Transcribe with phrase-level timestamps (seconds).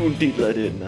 [0.00, 0.86] Untitlet jedna.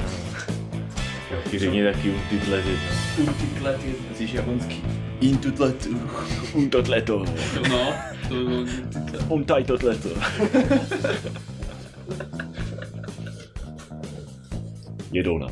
[1.45, 2.89] Taky řekni taky Untitlet jedna.
[3.19, 4.16] Untitlet jedna.
[4.16, 4.84] Jsi japonský.
[5.21, 6.11] Intutletu.
[6.54, 7.24] Untotleto.
[7.71, 7.94] No,
[8.29, 9.22] to by bylo untitlet.
[9.29, 10.08] Untajtotleto.
[15.13, 15.47] Jedou na.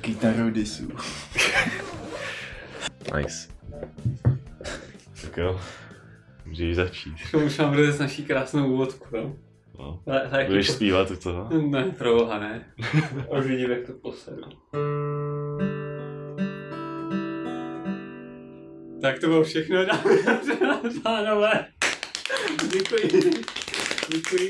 [0.00, 0.88] Kytaru disu.
[3.16, 3.48] Nice.
[5.22, 5.60] Tak jo.
[6.48, 7.14] Můžeš začít.
[7.46, 9.36] Už mám bude naší krásnou úvodku, no.
[9.78, 10.02] No.
[10.06, 11.48] Ale, ale Budeš zpívat to?
[11.70, 12.72] Ne, proboha, ne.
[13.38, 14.42] Už vidím, jak to posedu.
[19.02, 21.66] Tak to bylo všechno, dámy a pánové.
[22.72, 23.30] Děkuji.
[24.12, 24.48] Děkuji.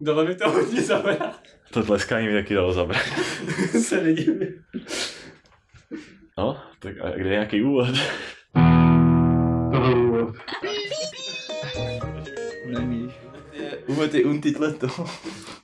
[0.00, 1.42] Dalo mi to hodně zabrat.
[1.72, 3.02] To tleskání mi taky dalo zabrat.
[3.82, 4.64] Se nedivím.
[6.38, 7.88] No, tak a kde je nějaký úvod?
[12.66, 13.12] Není.
[13.86, 14.86] Úvod je untitleto.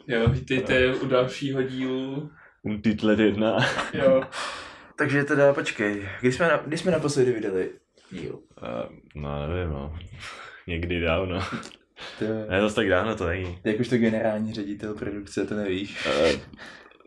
[0.07, 2.31] Jo, vítejte u dalšího dílu.
[2.63, 3.57] Untitlet jedna.
[3.93, 4.23] Jo.
[4.99, 7.71] Takže teda počkej, kdy jsme, na, kdy jsme naposledy vydali
[8.11, 8.35] díl?
[8.35, 9.99] Uh, no, nevím, no.
[10.67, 11.41] Někdy dávno.
[12.19, 13.59] To, Ne, zase tak dávno to není.
[13.65, 16.07] jak už to generální ředitel produkce, to nevíš.
[16.07, 16.41] Uh,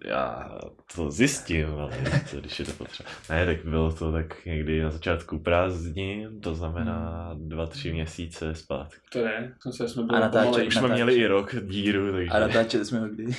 [0.04, 0.50] já
[0.96, 1.92] to zjistím, ale
[2.32, 3.10] to, když je to potřeba.
[3.30, 9.00] Ne, tak bylo to tak někdy na začátku prázdnin, to znamená dva, tři měsíce zpátky.
[9.12, 10.68] To ne, to se jsme A byli natáčet- pomalej.
[10.68, 12.30] Už jsme měli i rok díru, takže...
[12.32, 13.24] A natáčeli jsme ho kdy.
[13.26, 13.32] Uh,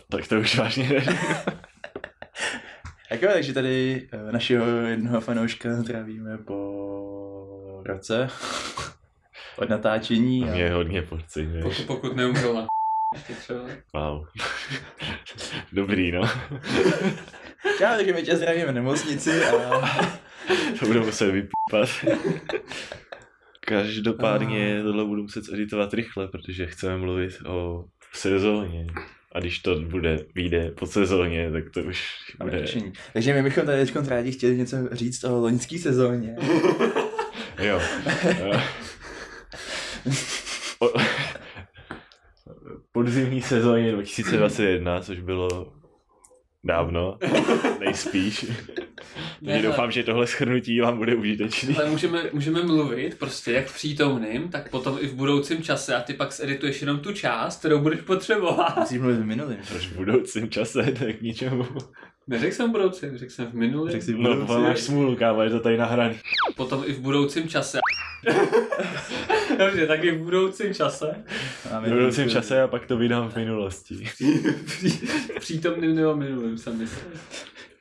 [0.10, 1.18] tak to už vážně nevím.
[3.08, 8.28] Tak jo, takže tady eh, našeho jednoho fanouška zdravíme po roce
[9.58, 10.44] od natáčení.
[10.44, 11.84] Mě je hodně pocit, Pokud, víš.
[11.86, 12.66] pokud neumřel na
[13.14, 13.60] ještě třeba.
[13.94, 14.26] Wow.
[15.72, 16.22] Dobrý, no.
[17.78, 19.80] Čau, takže my tě zdravíme v nemocnici a
[20.80, 21.88] To budu muset vypípat.
[23.60, 28.86] Každopádně tohle budu muset editovat rychle, protože chceme mluvit o sezóně.
[29.32, 32.08] A když to bude, vyjde po sezóně, tak to už
[32.42, 32.58] bude...
[32.58, 32.92] řešení.
[33.12, 36.36] Takže my bychom tady teď rádi chtěli něco říct o loňské sezóně.
[37.58, 37.80] Jo.
[40.78, 41.00] O-
[42.92, 45.72] Podzimní sezóně 2021, což bylo
[46.64, 47.18] dávno,
[47.80, 48.46] nejspíš.
[49.42, 51.76] Ne, Takže ale- doufám, že tohle schrnutí vám bude užitečný.
[51.76, 56.00] Ale můžeme, můžeme mluvit prostě jak v přítomným, tak potom i v budoucím čase a
[56.00, 58.76] ty pak edituješ jenom tu část, kterou budeš potřebovat.
[58.78, 59.58] Musíš mluvit v minulým.
[59.68, 61.66] Proč v budoucím čase, tak k ničemu.
[62.26, 63.92] Neřekl jsem v budoucím, řekl jsem v minulým.
[63.92, 64.62] Řekl jsi v No, budoucím.
[64.62, 66.16] máš smůlu, kámo, je to tady nahraný.
[66.56, 67.78] Potom i v budoucím čase.
[69.58, 71.24] Dobře, tak v budoucím čase.
[71.84, 73.94] V budoucím čase a pak to vydám v minulosti.
[75.34, 77.10] v přítomným nebo minulým jsem myslel.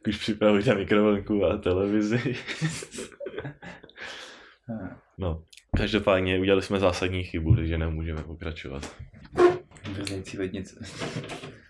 [0.07, 2.35] Už připravujte mikrovlnku a televizi.
[5.17, 5.43] No,
[5.77, 8.95] každopádně udělali jsme zásadní chybu, takže nemůžeme pokračovat.
[9.97, 10.85] Vyznající vednice.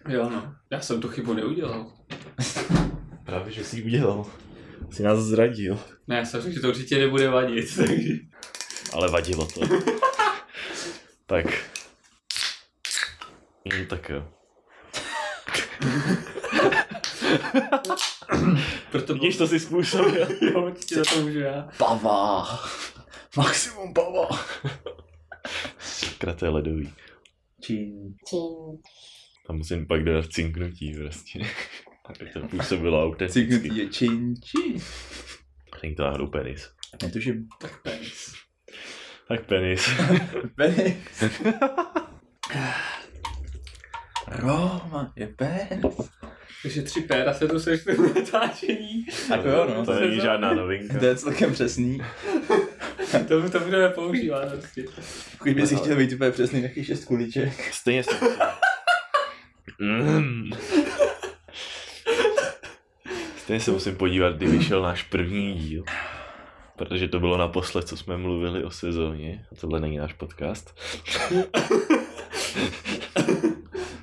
[0.09, 1.91] Jo no, já jsem tu chybu neudělal.
[3.25, 4.25] Právě, že jsi ji udělal.
[4.89, 5.79] Jsi nás zradil.
[6.07, 8.13] Ne, já jsem řekl, že to určitě nebude vadit, takže...
[8.93, 9.61] Ale vadilo to.
[11.25, 11.45] tak.
[13.65, 14.27] No, tak jo.
[18.91, 20.27] Proto Vidíš, to si způsobil.
[20.41, 21.69] Jo, určitě za to můžu já.
[21.77, 22.47] Pava.
[23.37, 24.29] Maximum pava.
[25.79, 26.93] Sakra, to je ledový.
[27.61, 28.15] Čín.
[29.47, 31.39] Tam musím pak dodat cinknutí prostě.
[32.05, 33.39] Aby to působilo autenticky.
[33.39, 34.81] Cinknutí je čín, čín.
[35.83, 36.69] Není to náhodou penis.
[37.03, 37.47] Netuším.
[37.61, 38.33] Tak penis.
[39.31, 39.89] Tak penis.
[40.55, 40.95] Penis.
[44.27, 46.09] Roma je penis.
[46.61, 49.05] Takže tři péra se tu sešli v natáčení.
[49.29, 49.85] Tak jo, no.
[49.85, 50.99] To není žádná novinka.
[50.99, 52.01] To je celkem přesný.
[53.27, 54.83] To, to budeme používat prostě.
[55.37, 57.73] Pokud bys si chtěl být úplně přesný, taky šest kuliček.
[57.73, 58.17] Stejně jsem
[59.79, 60.51] mm.
[63.37, 65.83] Stejně se musím podívat, kdy vyšel náš první díl.
[66.81, 69.45] Protože to bylo naposled, co jsme mluvili o sezóně.
[69.51, 70.79] A tohle není náš podcast.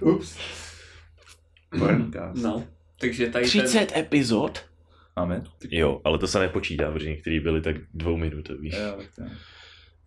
[0.01, 0.39] Ups.
[1.79, 2.43] Porncast.
[2.43, 2.65] No,
[3.01, 3.63] takže tady ten...
[3.63, 4.65] 30 epizod?
[5.17, 5.43] Máme?
[5.71, 8.69] Jo, ale to se nepočítá, protože některý byly tak dvouminutový.
[8.69, 9.23] Jo, tak to.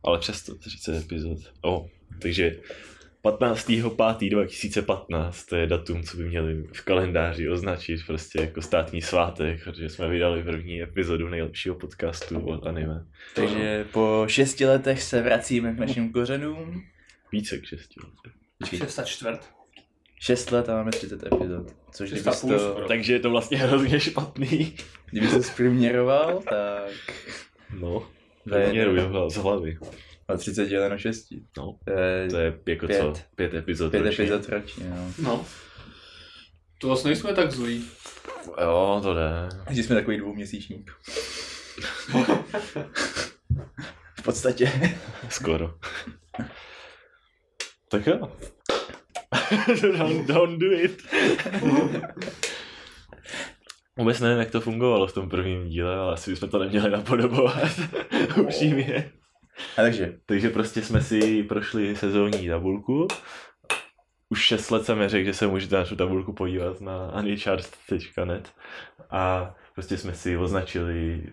[0.04, 1.40] Ale přesto 30 epizod.
[1.62, 1.90] O,
[2.22, 2.56] takže
[3.24, 9.90] 15.5.2015, to je datum, co by měli v kalendáři označit prostě jako státní svátek, protože
[9.90, 13.06] jsme vydali první epizodu nejlepšího podcastu o anime.
[13.36, 16.84] Takže po šesti letech se vracíme k našim kořenům.
[17.32, 18.32] Více k šesti letech.
[18.80, 19.50] Šest a čtvrt.
[20.20, 21.76] Šest let a máme 30 epizod.
[21.92, 22.88] Což půl to, skoro.
[22.88, 24.76] Takže je to vlastně hrozně špatný.
[25.12, 26.92] kdybys to zprůměroval, tak...
[27.80, 28.08] No,
[28.72, 29.78] jo, z hlavy.
[30.28, 31.28] A 30 děleno 6.
[31.58, 33.00] No, To je to je jako Pět.
[33.00, 33.14] co?
[33.36, 34.24] Pět epizod pět ročně.
[34.24, 35.14] epizod ročně, no.
[35.20, 35.46] No.
[36.78, 37.86] To vlastně nejsme tak zlí.
[38.62, 39.30] Jo, to jde.
[39.70, 40.92] Že jsme takový dvouměsíčník.
[44.20, 44.72] v podstatě.
[45.30, 45.74] Skoro.
[47.90, 48.32] tak jo.
[49.82, 51.02] don't, don't do it.
[53.98, 57.70] Vůbec nevím, jak to fungovalo v tom prvním díle, ale asi bychom to neměli napodobovat.
[58.42, 59.12] Upřímně.
[59.78, 63.08] A takže, Takže prostě jsme si prošli sezónní tabulku.
[64.30, 68.54] Už 6 let jsem řekl, že se můžete na tu tabulku podívat na anychart.net
[69.10, 71.24] a prostě jsme si označili,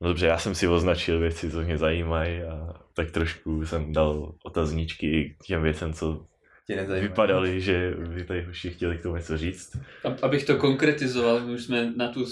[0.00, 4.34] no dobře, já jsem si označil věci, co mě zajímají a tak trošku jsem dal
[4.44, 6.26] otazníčky k těm věcem, co
[6.66, 7.08] tě nezajímá.
[7.08, 9.76] vypadaly, že by tady hoši chtěli k tomu něco říct.
[10.22, 12.26] Abych to konkretizoval, my už jsme na, tu,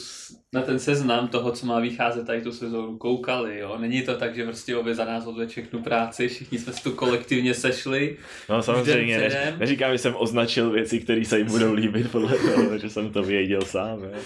[0.53, 3.79] na ten seznam toho, co má vycházet tady tu sezónu, koukali, jo.
[3.79, 6.93] Není to tak, že prostě obě za nás odvede všechnu práci, všichni jsme se tu
[6.93, 8.17] kolektivně sešli.
[8.49, 12.79] No samozřejmě, ne, neříkám, že jsem označil věci, které se jim budou líbit podle toho,
[12.83, 14.03] že jsem to věděl sám.
[14.03, 14.19] Ne?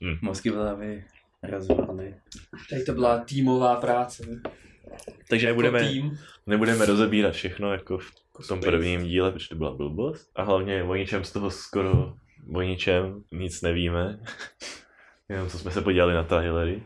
[0.22, 1.04] Mozky v hlavě.
[2.70, 4.24] Tady to byla týmová práce.
[5.28, 6.18] Takže Jako tým.
[6.46, 10.30] Nebudeme rozebírat všechno jako v v tom prvním díle, protože to byla blbost.
[10.34, 12.14] A hlavně o ničem z toho skoro,
[12.54, 14.18] o ničem nic nevíme.
[15.28, 16.82] Jenom co jsme se podívali na trailery.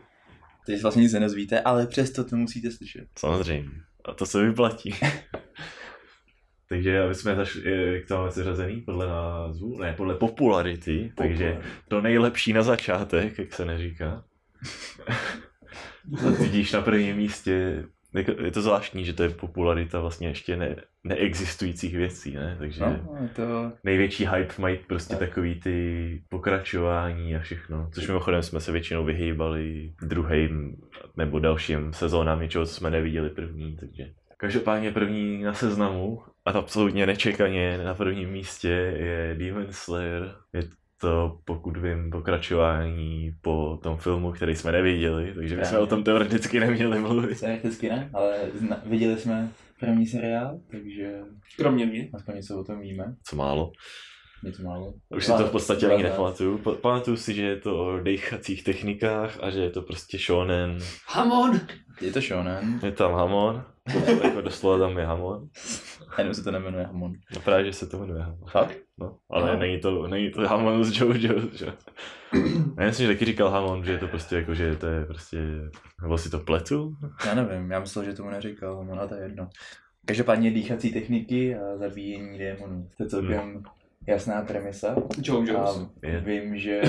[0.65, 3.07] Teď vlastně nic nenozvíte, ale přesto to musíte slyšet.
[3.19, 3.69] Samozřejmě.
[4.05, 4.95] A to se vyplatí.
[6.69, 12.01] Takže aby jsme zašli, jak to máme seřazený podle názvu, ne, podle popularity, takže to
[12.01, 14.25] nejlepší na začátek, jak se neříká.
[16.39, 17.98] Vidíš na prvním místě, jako-
[18.43, 22.55] je to zvláštní, že to je popularita vlastně ještě ne, neexistujících věcí, ne?
[22.59, 23.71] Takže No, je to...
[23.83, 27.89] největší hype mají prostě takový ty pokračování a všechno.
[27.93, 30.75] Což mimochodem jsme se většinou vyhýbali druhým
[31.17, 34.11] nebo dalším sezónám něčeho, co jsme neviděli první, takže
[34.41, 38.67] Každopádně první na seznamu a absolutně nečekaně na prvním místě
[38.97, 40.35] je Demon Slayer.
[40.53, 40.63] Je
[41.01, 45.83] to, pokud vím, pokračování po tom filmu, který jsme neviděli, takže bychom Právě.
[45.83, 47.39] o tom teoreticky neměli mluvit.
[47.39, 49.49] Teoreticky ne, ale zna, viděli jsme
[49.79, 51.19] první seriál, takže
[51.57, 52.09] Kromě mě.
[52.13, 53.15] aspoň něco o tom víme.
[53.23, 53.71] Co málo.
[54.43, 54.93] Něco málo.
[55.17, 56.57] Už si to v podstatě ani nepamatuju.
[56.57, 60.77] Pa- Pamatuju si, že je to o dechacích technikách a že je to prostě shonen.
[61.07, 61.59] Hamon!
[62.01, 63.63] Je to shonen, Je tam Hamon,
[64.23, 65.47] jako doslova tam je Hamon.
[66.17, 67.11] jenom se to nemenuje Hamon.
[67.35, 68.49] No právě, že se to jmenuje Hamon.
[68.51, 68.77] Fakt?
[68.99, 69.59] No, ale No.
[69.59, 71.65] není to, není to Hamon z Jojo, že?
[72.79, 75.37] Já myslím, že taky říkal Hamon, že je to prostě jako, že to je prostě,
[76.01, 76.95] nebo si to pletu?
[77.25, 79.49] Já nevím, já myslel, že tomu neříkal Hamon, ale to je jedno.
[80.05, 82.89] Každopádně dýchací techniky a zabíjení démonů.
[82.97, 83.63] To je celkem
[84.07, 84.95] jasná premisa.
[85.57, 86.19] A Je.
[86.19, 86.81] vím, že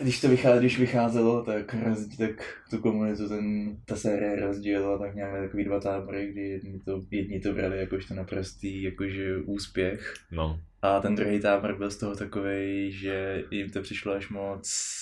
[0.00, 5.14] když to vycházelo, když vycházelo, tak, roz, tak tu komunitu ten, ta série rozdělila tak
[5.14, 10.60] nějak takový dva tábory, kdy jedni to, jedni to brali jakožto naprostý jakože úspěch No,
[10.82, 14.96] a ten druhý tábor byl z toho takový, že jim to přišlo až moc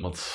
[0.00, 0.32] moc,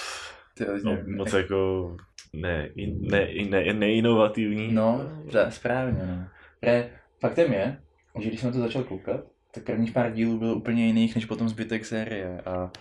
[0.58, 1.98] ty, no, moc jako
[2.34, 4.72] ne, in, ne, ne, neinovativní.
[4.74, 5.02] No,
[5.50, 6.28] správně, no.
[6.60, 6.90] Pre,
[7.20, 7.82] faktem je,
[8.20, 9.22] že když jsem to začal koukat,
[9.54, 12.72] tak prvních pár dílů bylo úplně jiných než potom zbytek série a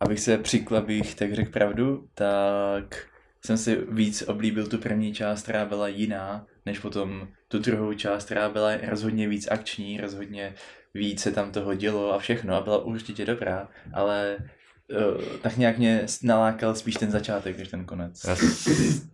[0.00, 3.06] abych se přikl, abych tak řekl pravdu, tak
[3.46, 8.24] jsem si víc oblíbil tu první část, která byla jiná, než potom tu druhou část,
[8.24, 10.54] která byla rozhodně víc akční, rozhodně
[10.94, 14.36] víc se tam toho dělo a všechno a byla určitě dobrá, ale
[14.90, 18.24] uh, tak nějak mě nalákal spíš ten začátek, než ten konec.
[18.24, 18.36] Já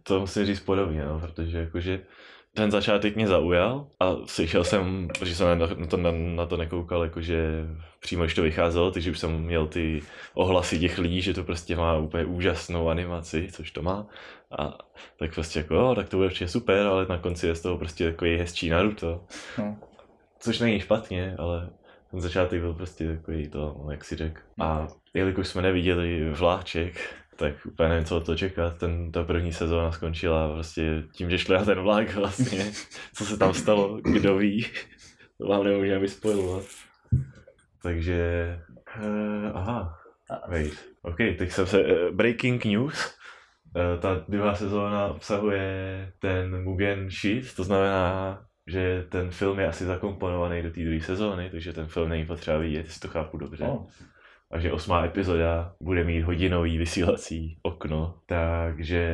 [0.03, 2.01] to musím říct podobně, no, protože jakože
[2.55, 7.03] ten začátek mě zaujal a slyšel jsem, protože jsem na to, na, na to nekoukal,
[7.03, 7.67] jakože
[8.01, 10.03] přímo když to vycházelo, takže už jsem měl ty
[10.35, 14.07] ohlasy těch lidí, že to prostě má úplně úžasnou animaci, což to má.
[14.59, 14.79] A
[15.19, 17.79] tak prostě jako, jo, tak to bude určitě super, ale na konci je z toho
[17.79, 19.25] prostě takový hezčí Naruto.
[19.59, 19.77] No.
[20.39, 21.71] Což není špatně, ale
[22.11, 24.41] ten začátek byl prostě takový to, jak si řekl.
[24.61, 28.79] A jelikož jsme neviděli vláček, tak úplně nevím, co toho čekat.
[28.79, 32.65] Ten, ta první sezóna skončila prostě tím, že šli na ten vlak vlastně.
[33.15, 34.67] Co se tam stalo, kdo ví.
[35.39, 36.65] To vám nemůžeme vyspojovat.
[37.83, 38.59] Takže,
[38.97, 39.99] uh, aha,
[40.49, 40.91] wait.
[41.03, 43.15] OK, teď jsem se, uh, breaking news.
[43.77, 49.85] Uh, ta druhá sezóna obsahuje ten Mugen Shit, to znamená, že ten film je asi
[49.85, 53.65] zakomponovaný do té druhé sezóny, takže ten film není potřeba vidět, jestli to chápu dobře.
[53.65, 53.87] Oh.
[54.53, 59.07] Takže osmá epizoda bude mít hodinový vysílací okno, takže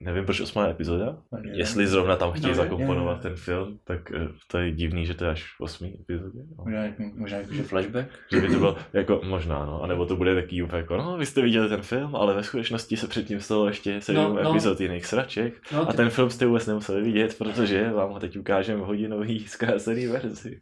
[0.00, 1.54] nevím proč osmá epizoda, Nevím.
[1.54, 3.22] jestli zrovna tam chtějí No, zakomponovat jo.
[3.22, 6.38] ten film, tak eh, to je divný, že to je až v osmý epizodě.
[6.58, 6.64] No.
[6.64, 6.82] Možná,
[7.16, 8.06] možná jakože flashback?
[8.32, 11.26] Že by to bylo jako možná, no, anebo to bude takový úplně jako, no, vy
[11.26, 14.50] jste viděli ten film, ale ve skutečnosti se předtím stalo ještě sedm No, no.
[14.50, 18.36] epizod jiných sraček No, a ten film jste vůbec nemuseli vidět, protože vám ho teď
[18.38, 20.60] ukážeme v hodinový zkrácený verzi.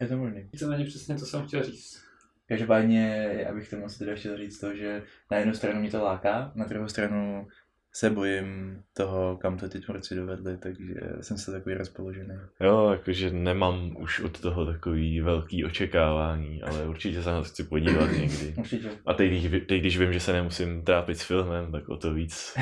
[0.00, 0.42] Je to možný.
[0.52, 2.01] Víceméně přesně to jsem chtěl říct.
[2.52, 6.52] Každopádně, abych tomu asi teda chtěl říct to, že na jednu stranu mě to láká,
[6.54, 7.48] na druhou stranu
[7.92, 12.34] se bojím toho, kam to ty tvůrci dovedli, takže jsem se takový rozpoložený.
[12.60, 17.64] Jo, jakože nemám už od toho takový velký očekávání, ale určitě se na to chci
[17.64, 18.54] podívat někdy.
[18.58, 18.90] Určitě.
[19.06, 22.14] A teď, když, teď, když vím, že se nemusím trápit s filmem, tak o to
[22.14, 22.58] víc.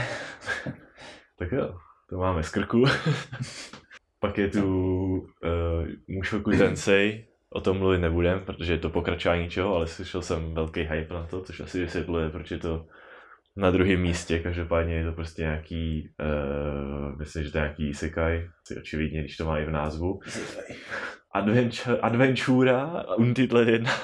[1.39, 1.79] tak jo,
[2.09, 2.85] to máme z krku.
[4.21, 4.67] Pak je tu
[5.17, 10.55] uh, Mushoku Tensei, o tom mluvit nebudem, protože je to pokračování něčeho, ale slyšel jsem
[10.55, 12.87] velký hype na to, což asi vysvětluje, proč je to
[13.57, 18.49] na druhém místě, každopádně je to prostě nějaký, uh, myslím, že to je nějaký isekai,
[18.63, 20.21] asi očividně, když to má i v názvu.
[21.35, 23.91] Adventure, Adventura, Untitled 1.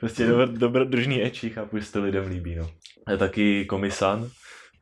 [0.00, 2.70] prostě dobro, dobrodružný eči, chápu, že se to lidem líbí, no.
[3.10, 4.28] Je taky Komisan,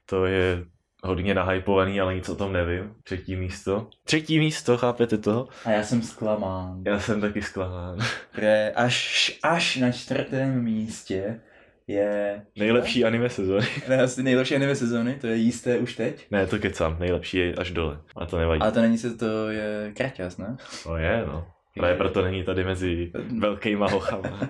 [0.07, 0.65] to je
[1.05, 2.95] hodně nahypovaný, ale nic o tom nevím.
[3.05, 3.87] Třetí místo.
[4.05, 5.49] Třetí místo, chápete to?
[5.65, 6.83] A já jsem zklamán.
[6.87, 7.99] Já jsem taky zklamán.
[8.41, 11.41] Že až, až na čtvrtém místě
[11.87, 12.43] je...
[12.57, 13.67] Nejlepší anime sezóny.
[13.89, 16.27] Ne, asi nejlepší anime sezóny, to je jisté už teď.
[16.31, 18.01] Ne, to kecám, nejlepší je až dole.
[18.17, 18.61] A to nevadí.
[18.61, 20.57] Ale to není se, to je kraťas, ne?
[20.85, 21.47] To je, no.
[21.79, 24.41] Právě proto není tady mezi velkýma hochama.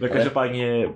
[0.00, 0.94] No každopádně uh,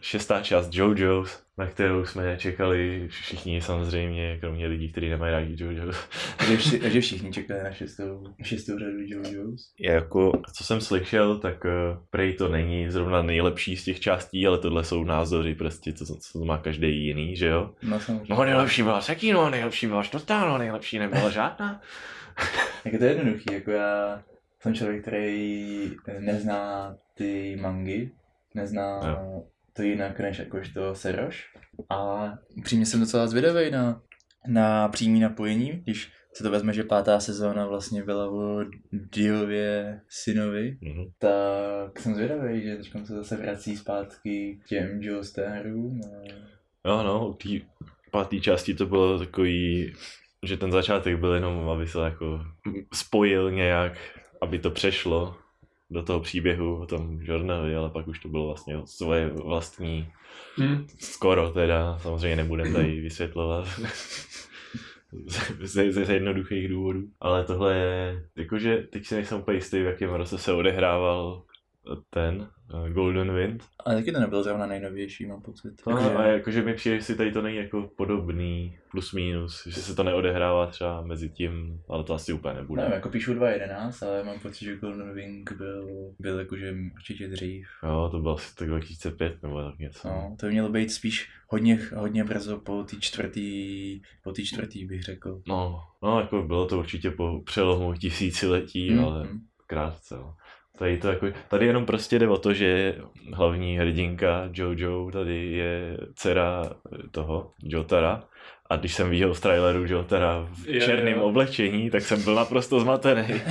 [0.00, 6.08] šestá část JoJo's, na kterou jsme čekali všichni samozřejmě, kromě lidí, kteří nemají rádi JoJo's.
[6.48, 9.72] že, vši, že všichni čekají na šestou, šestou řadu JoJo's.
[9.80, 11.70] Jako, co jsem slyšel, tak uh,
[12.10, 16.38] prej to není zrovna nejlepší z těch částí, ale tohle jsou názory prostě, co, co
[16.38, 17.70] to má každý jiný, že jo?
[17.82, 18.34] No samozřejmě.
[18.34, 21.80] No nejlepší byla Sekino, nejlepší byla Štotá, no nejlepší nebyla žádná.
[22.84, 24.22] Jak to je jednoduchý, jako já
[24.62, 28.10] jsem člověk, který nezná ty mangy,
[28.54, 29.42] nezná Jo.
[29.72, 31.44] to jinak než jakožto Seroš.
[31.90, 34.02] A upřímně jsem docela zvědavý na,
[34.46, 40.78] na přímý napojení, když se to vezme, že pátá sezóna vlastně byla o Diově synovi,
[40.80, 41.04] Mhm.
[41.18, 46.00] tak jsem zvědavý, že teď se zase vrací zpátky k těm Joe Starům.
[46.04, 46.88] A...
[46.88, 47.48] Jo, no, u té
[48.10, 49.92] páté části to bylo takový,
[50.42, 52.40] že ten začátek byl jenom, aby se jako
[52.94, 53.92] spojil nějak,
[54.42, 55.36] aby to přešlo
[55.90, 60.08] do toho příběhu o tom Jornovi, ale pak už to bylo vlastně svoje vlastní,
[60.60, 60.86] Hm.
[60.98, 63.68] skoro teda, samozřejmě nebudem tady vysvětlovat.
[65.60, 67.02] ze, ze, ze jednoduchých důvodů.
[67.20, 71.42] Ale tohle je, jakože teď si nejsem úplně jistý, v jakém roce se odehrával
[72.10, 72.48] ten
[72.86, 73.64] eh, Golden Wind.
[73.84, 75.82] Ale taky to nebylo zrovna nejnovější, mám pocit.
[75.86, 79.80] No, Jakože- a jakože mi přijde, jestli tady to není jako podobný, plus minus, že
[79.80, 82.82] se to neodehrává třeba mezi tím, ale to asi úplně nebude.
[82.82, 87.66] Nevím, jako píšu 2.11, ale mám pocit, že Golden Wing byl, byl jakože určitě dřív.
[87.82, 90.08] Jo, to bylo asi tak 2005 nebo tak něco.
[90.08, 94.84] No, to by mělo být spíš hodně, hodně brzo po té čtvrtý, po té čtvrtý
[94.84, 95.42] bych řekl.
[95.48, 99.04] No, no, jako bylo to určitě po přelomu tisíciletí, Mhm.
[99.04, 99.28] ale
[99.66, 100.14] krátce.
[100.14, 100.34] No.
[100.78, 102.94] Tady, to jako, tady jenom prostě jde o to, že
[103.32, 106.70] hlavní hrdinka Jojo tady je dcera
[107.10, 108.22] toho Jotara
[108.70, 111.22] a když jsem viděl z traileru Jotara v Jo, černém jo.
[111.22, 113.24] oblečení, tak jsem byl naprosto zmatený.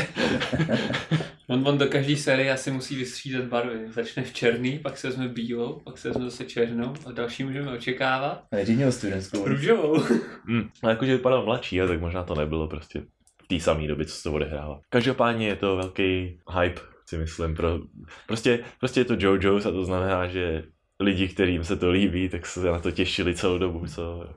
[1.52, 3.92] On, on do každé série asi musí vystřídat barvy.
[3.92, 7.72] Začne v černý, pak se vezme bílou, pak se vezme zase černou a další můžeme
[7.72, 8.44] očekávat.
[8.52, 9.48] Nejdřív měl studentskou.
[9.48, 10.04] Růžovou.
[10.46, 10.70] Hmm.
[10.84, 13.02] A jakože vypadal mladší, a tak možná to nebylo prostě
[13.44, 14.80] v té samé době, co se to odehrává.
[14.90, 17.56] Každopádně je to velký hype, si myslím.
[17.56, 17.80] Pro...
[18.28, 20.64] Prostě, prostě je to JoJo's a to znamená, že
[21.00, 24.30] lidi, kterým se to líbí, tak se na to těšili celou dobu, co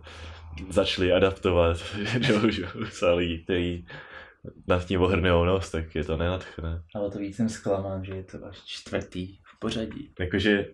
[0.71, 1.79] začali adaptovat
[2.29, 3.87] JoJo's a lidi, kteří
[4.67, 6.83] nad tím ohrnou nos, tak je to nenadchne.
[6.95, 10.11] Ale to víc jsem zklamán, že je to až čtvrtý v pořadí.
[10.21, 10.67] Jakože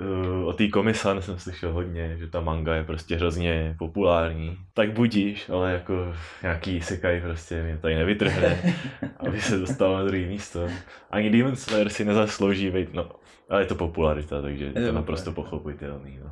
[0.00, 4.56] uh, o té komisan jsem slyšel hodně, že ta manga je prostě hrozně populární.
[4.74, 8.74] Tak budíš, ale jako nějaký sekaj prostě mě tady nevytrhne,
[9.28, 10.68] aby se dostal na druhé místo.
[11.10, 13.10] Ani Demon Slayer si nezaslouží být, no,
[13.50, 16.30] ale je to popularita, takže je to to naprosto pochopitelný, no.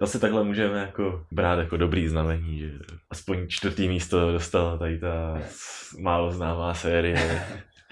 [0.00, 2.70] Zase takhle můžeme jako brát jako dobrý znamení, že
[3.10, 5.42] aspoň čtvrtý místo dostala tady ta
[6.00, 7.46] málo známá série.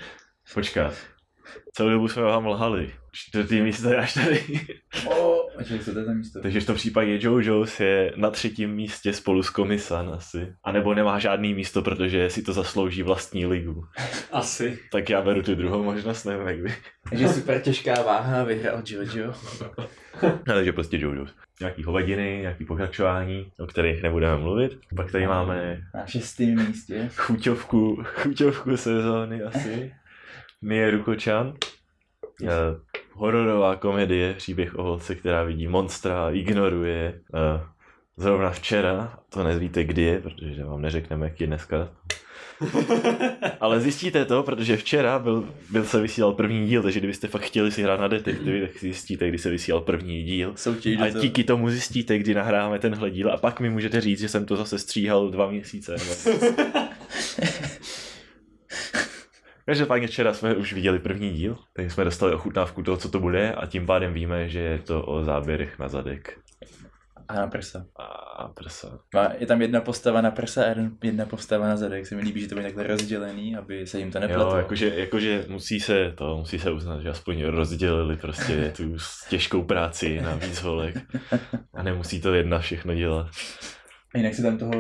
[0.55, 0.95] Počkat,
[1.73, 2.93] celou dobu jsme vám lhali.
[3.17, 4.43] Čtvrtý místo je až tady.
[5.07, 6.41] O, počkej, co to je to místo?
[6.43, 10.53] Takže v tom případě JoJo's je na třetím místě spolu s Komisan asi.
[10.65, 13.85] A nebo nemá žádný místo, protože si to zaslouží vlastní ligu.
[14.33, 14.79] Asi.
[14.93, 16.75] Tak já beru tu druhou možnost, nevím jak vy.
[17.11, 19.35] Takže super těžká váha vyhrál Jojo.
[20.23, 21.35] No, takže prostě JoJo's.
[21.61, 24.79] Nějaký hovadiny, nějaký pokračování, o kterých nebudeme mluvit.
[24.97, 27.11] Pak tady máme Na šestém místě.
[27.17, 29.95] chuťovku, chuťovku sezóny asi.
[30.63, 31.55] Mie Rukočan.
[33.17, 37.21] Hororová komedie, příběh o holce, která vidí monstra a ignoruje.
[37.35, 37.61] Eh,
[38.17, 41.89] zrovna včera, to nezvíte kdy je, protože vám neřekneme, jak je dneska.
[43.61, 47.73] Ale zjistíte to, protože včera byl, byl se vysílal první díl, takže kdybyste fakt chtěli
[47.73, 50.53] si hrát na detektivy, tak si zjistíte, kdy se vysílal první díl.
[50.57, 54.29] Soutěž A díky tomu zjistíte, kdy nahráme tenhle díl a pak mi můžete říct, že
[54.29, 55.97] jsem to zase stříhal dva měsíce.
[59.67, 63.53] Každopádně včera jsme už viděli první díl, takže jsme dostali ochutnávku toho, co to bude
[63.53, 66.39] a tím pádem víme, že je to o záběrech na zadek
[67.29, 67.87] A na prsa.
[68.39, 68.99] a prsa.
[69.15, 72.07] Má, je tam jedna postava na prsa a jedna postava na zadek.
[72.07, 74.51] Se mi líbí, že to bude takhle rozdělený, aby se jim to nepletlo.
[74.51, 78.97] Jo, jakože, jakože musí se to, musí se uznat, že aspoň rozdělili prostě tu
[79.29, 80.97] těžkou práci na víc holek
[81.75, 83.27] a nemusí to jedna všechno dělat.
[84.15, 84.73] A jinak se tam toho,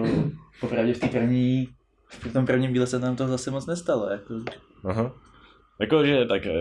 [0.60, 1.68] popravdě v té první,
[2.20, 4.10] v tom prvním díle se tam toho zase moc nestalo.
[4.10, 4.34] Jako.
[4.84, 5.12] Aha.
[5.80, 6.52] Jakože tak eh,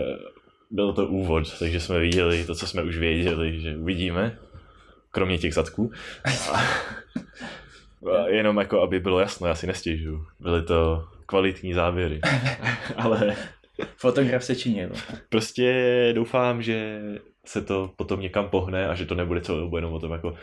[0.70, 4.38] byl to úvod, takže jsme viděli to, co jsme už věděli, že uvidíme,
[5.10, 5.92] kromě těch zadků.
[6.24, 6.60] A,
[8.12, 10.26] a jenom jako, aby bylo jasno, já si nestěžuju.
[10.40, 12.20] Byly to kvalitní záběry.
[12.96, 13.36] Ale
[13.96, 14.90] Fotograf se činil.
[15.28, 15.72] prostě
[16.14, 17.00] doufám, že
[17.44, 20.34] se to potom někam pohne a že to nebude celou dobu jenom o tom jako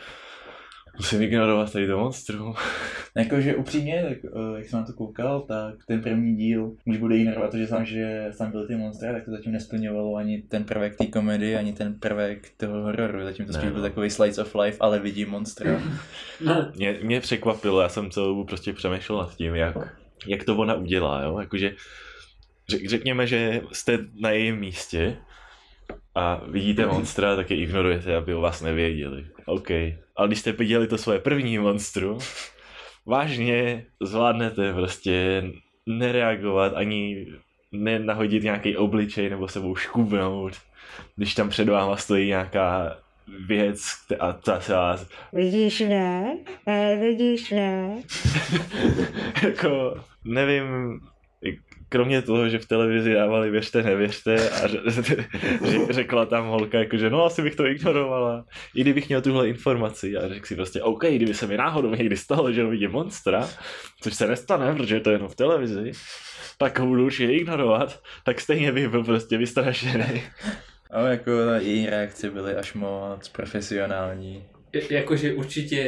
[0.96, 2.54] musím ignorovat tady to monstrum.
[3.16, 7.16] Jakože upřímně, tak, eh, jak jsem na to koukal, tak ten první díl, když bude
[7.16, 10.64] ignorovat to, že sám, že sám byl ty monstra, tak to zatím nesplňovalo ani ten
[10.64, 13.24] prvek té komedie, ani ten prvek toho hororu.
[13.24, 13.72] Zatím to spíš no.
[13.72, 15.80] byl takový slice of life, ale vidí monstra.
[16.76, 19.76] Mě, mě překvapilo, já jsem celou dobu prostě přemýšlel nad tím, jak,
[20.26, 21.74] jak to ona udělá, jo, jakože
[22.68, 25.16] řek, řekněme, že jste na jejím místě
[26.14, 29.26] a vidíte monstra, tak je ignorujete, aby o vás nevěděli.
[29.46, 29.68] OK.
[30.16, 32.18] Ale když jste viděli to svoje první monstrum,
[33.06, 35.44] vážně zvládnete prostě
[35.86, 37.26] nereagovat ani
[37.72, 40.52] nenahodit nějaký obličej nebo sebou škubnout,
[41.16, 42.96] když tam před váma stojí nějaká
[43.46, 43.80] věc
[44.20, 45.80] a ta se vás Vidíš?
[46.66, 48.02] Eh, vidíš mě?
[49.42, 51.00] jako, nevím,
[51.94, 55.26] kromě toho, že v televizi dávali věřte, nevěřte a ře, ře,
[55.90, 60.28] řekla tam holka, jakože no asi bych to ignorovala, i kdybych měl tuhle informaci a
[60.28, 63.48] řekl si prostě OK, kdyby se mi náhodou někdy stalo, že vidím monstra,
[64.02, 65.92] což se nestane, protože to je jenom v televizi,
[66.58, 70.22] tak ho budu určitě ignorovat, tak stejně bych byl prostě vystrašený.
[70.90, 74.44] A jako její reakce byly až moc profesionální.
[74.72, 75.84] je- jakože určitě,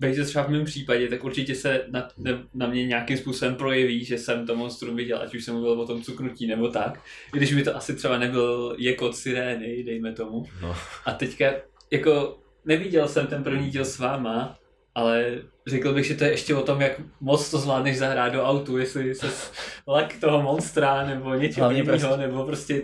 [0.00, 4.04] Bejže třeba v mém případě, tak určitě se na, ne, na mě nějakým způsobem projeví,
[4.04, 7.00] že jsem to monstrum viděl, ať už jsem mluvil o tom cuknutí nebo tak.
[7.34, 10.44] I když by to asi třeba nebyl jekot sirény, dejme tomu.
[10.62, 10.76] No.
[11.06, 11.52] A teďka,
[11.90, 14.58] jako neviděl jsem ten první díl s váma,
[14.94, 18.44] ale řekl bych, že to je ještě o tom, jak moc to zvládneš zahrát do
[18.44, 19.26] autu, jestli se
[19.88, 22.82] lak toho monstra nebo něčeho jiného, prostě- nebo prostě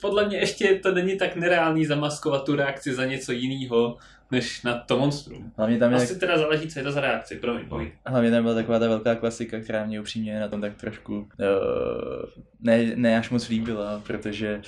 [0.00, 3.96] podle mě ještě to není tak nereálný zamaskovat tu reakci za něco jiného,
[4.30, 5.52] než na to monstrum.
[5.56, 7.68] Hlavně tam, je, Asi teda záleží, co je to za reakci, promiň.
[7.68, 7.90] promiň.
[8.06, 11.26] hlavně tam byla taková ta velká klasika, která mě upřímně na tom tak trošku uh,
[12.60, 14.62] ne, ne až moc líbila, protože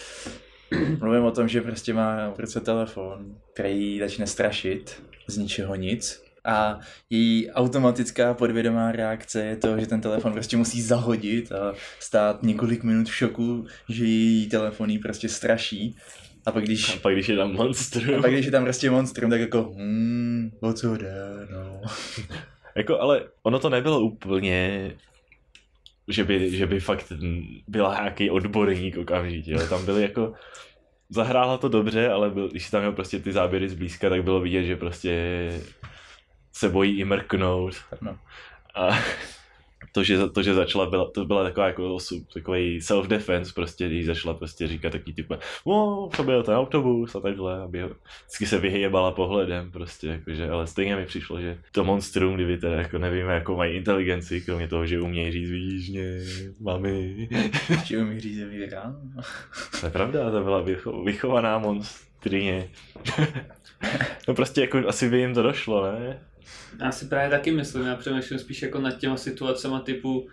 [1.00, 5.74] mluvím o tom, že prostě má v ruce telefon, který ji začne strašit z ničeho
[5.74, 6.22] nic.
[6.44, 6.78] A
[7.10, 12.82] její automatická podvědomá reakce je to, že ten telefon prostě musí zahodit a stát několik
[12.82, 15.96] minut v šoku, že její telefon jí prostě straší.
[16.46, 18.18] A pak když A pak když je tam monstrum.
[18.18, 21.14] a pak když je tam prostě monstrum, tak jako, hmm, o co jde,
[21.50, 21.80] no.
[22.74, 24.92] Jako, ale ono to nebylo úplně,
[26.08, 27.12] že by, že by fakt
[27.68, 29.66] byla nějaký odborník okamžitě, jo.
[29.68, 30.32] tam byly jako,
[31.08, 34.64] zahrála to dobře, ale byl, když tam měl prostě ty záběry zblízka, tak bylo vidět,
[34.64, 35.50] že prostě
[36.52, 37.74] se bojí i mrknout.
[38.00, 38.18] No.
[38.74, 38.98] A
[39.92, 44.06] to, že, to, že začala, byla, to byla taková jako osu- takový self-defense prostě, když
[44.06, 45.32] začala prostě říkat taký typ,
[45.64, 50.50] o, to byl ten autobus a takhle, aby ho, vždycky se vyhýbala pohledem prostě, jakože,
[50.50, 54.68] ale stejně mi přišlo, že to monstrum, kdyby teda jako nevíme, jako mají inteligenci, kromě
[54.68, 56.18] toho, že umějí říct, mě,
[56.60, 57.28] mami.
[57.70, 58.94] Ještě umí říct, že vyhrál.
[59.80, 62.68] To je pravda, to byla vycho- vychovaná monstrině.
[64.28, 66.20] no prostě jako asi by jim to došlo, ne?
[66.80, 70.28] Já si právě taky myslím, já přemýšlím spíš jako nad těma situacemi typu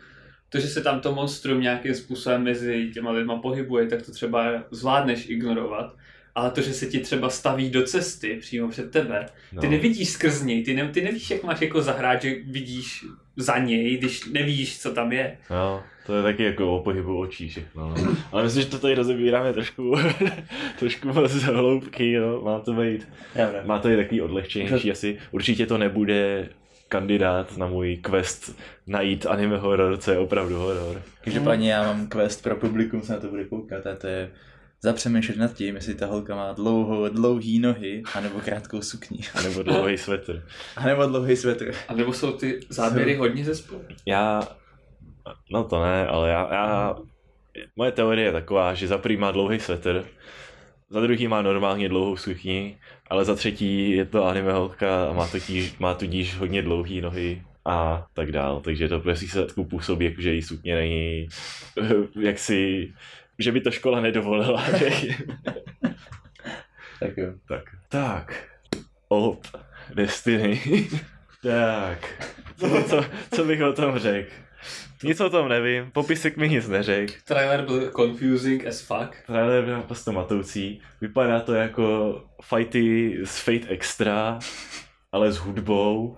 [0.49, 4.63] to, že se tam to monstrum nějakým způsobem mezi těma lidma pohybuje, tak to třeba
[4.71, 5.95] zvládneš ignorovat.
[6.35, 9.71] Ale to, že se ti třeba staví do cesty přímo před tebe, ty No.
[9.71, 13.05] nevidíš skrz něj, ty, ne, ty nevíš, jak máš jako zahrát, že vidíš
[13.39, 15.37] za něj, když nevíš, co tam je.
[15.49, 17.89] No, to je taky jako o pohybu očí všechno.
[17.89, 18.15] No.
[18.31, 19.95] Ale myslím, že to tady rozebíráme trošku,
[20.79, 22.41] trošku moc z hloubky, jo.
[22.45, 23.59] Má to být, Pravda.
[23.65, 25.17] má to být takový odlehčenější asi.
[25.31, 26.49] Určitě to nebude
[26.87, 31.01] kandidát na můj quest najít anime horor, co je opravdu horor.
[31.23, 34.29] Každopádně já mám quest pro publikum, se na to bude koukat a to je
[34.81, 39.63] zapřemýšlet nad tím, jestli ta holka má dlouhou, dlouhý nohy, anebo krátkou sukni, A nebo
[39.63, 40.43] dlouhý svetr.
[40.75, 41.71] anebo dlouhý svetr.
[41.87, 43.81] A nebo jsou ty záběry hodně ze spolu?
[44.05, 44.47] Já,
[45.51, 46.95] no to ne, ale já, já
[47.75, 50.05] moje teorie je taková, že za prvý má dlouhý svetr,
[50.89, 52.77] za druhý má normálně dlouhou sukni,
[53.09, 57.41] ale za třetí je to anime holka a má, totiž, má tudíž hodně dlouhé nohy
[57.65, 58.61] a tak dál.
[58.61, 61.27] Takže to prostě se působí, jako že její sukně není
[62.21, 62.93] jaksi,
[63.39, 64.63] že by to škola nedovolila.
[66.99, 67.33] Tak jo.
[67.47, 67.63] tak.
[67.89, 68.43] Tak.
[69.07, 69.47] Op.
[69.93, 70.61] Destiny.
[71.43, 72.29] tak.
[72.57, 74.31] Co, co, co bych o tom řekl?
[75.03, 77.13] Nic o tom nevím, popisek mi nic neřekl.
[77.23, 79.15] Trailer byl confusing as fuck.
[79.25, 80.81] Trailer byl naprosto matoucí.
[81.01, 84.39] Vypadá to jako fighty z Fate Extra,
[85.11, 86.17] ale s hudbou.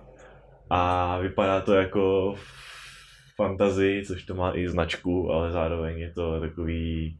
[0.70, 2.34] A vypadá to jako
[3.48, 7.16] fantasy, což to má i značku, ale zároveň je to takový...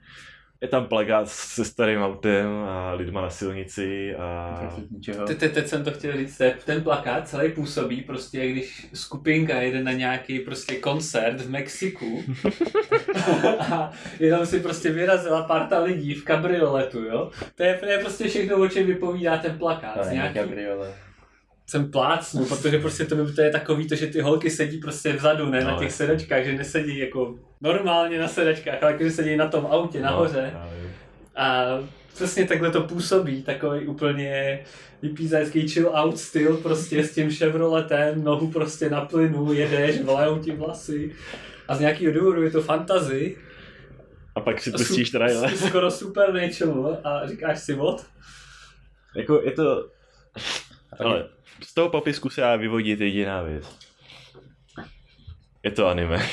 [0.60, 4.58] Je tam plagát se starým autem a lidma na silnici a...
[5.26, 8.88] Te, te, teď jsem to chtěl říct, te- ten plakát celý působí prostě, jak když
[8.94, 12.22] skupinka jede na nějaký prostě koncert v Mexiku
[13.58, 17.30] a jenom si prostě vyrazila parta lidí v kabrioletu, jo.
[17.54, 20.08] To je, to je prostě všechno, o čem vypovídá ten plakát.
[20.08, 20.94] To nějaký, kabriole.
[21.72, 25.12] Jsem plácnu, protože prostě to, by- to je takový to, že ty holky sedí prostě
[25.12, 29.36] vzadu, ne, No, na těch sedačkách, že nesedí jako normálně na sedačkách, ale jakože sedí
[29.36, 30.50] na tom autě nahoře.
[30.54, 30.90] No, já vím.
[31.36, 31.64] A
[32.14, 34.60] přesně takhle to působí, takový úplně
[35.02, 40.50] vypízajícký chill out styl, prostě s tím Chevroletem, nohu prostě na plynu, jedeš, vlajou ti
[40.52, 41.14] vlasy.
[41.68, 43.36] A z nějakého důvodu je to fantasy.
[44.34, 45.50] a pak si pustíš trailer.
[45.50, 48.06] s- Skoro supernatural a říkáš si what?
[49.16, 49.86] Jako je to...
[50.98, 51.28] Ale
[51.62, 53.78] z toho popisku se dá vyvodit jediná věc.
[55.62, 56.18] Je to anime.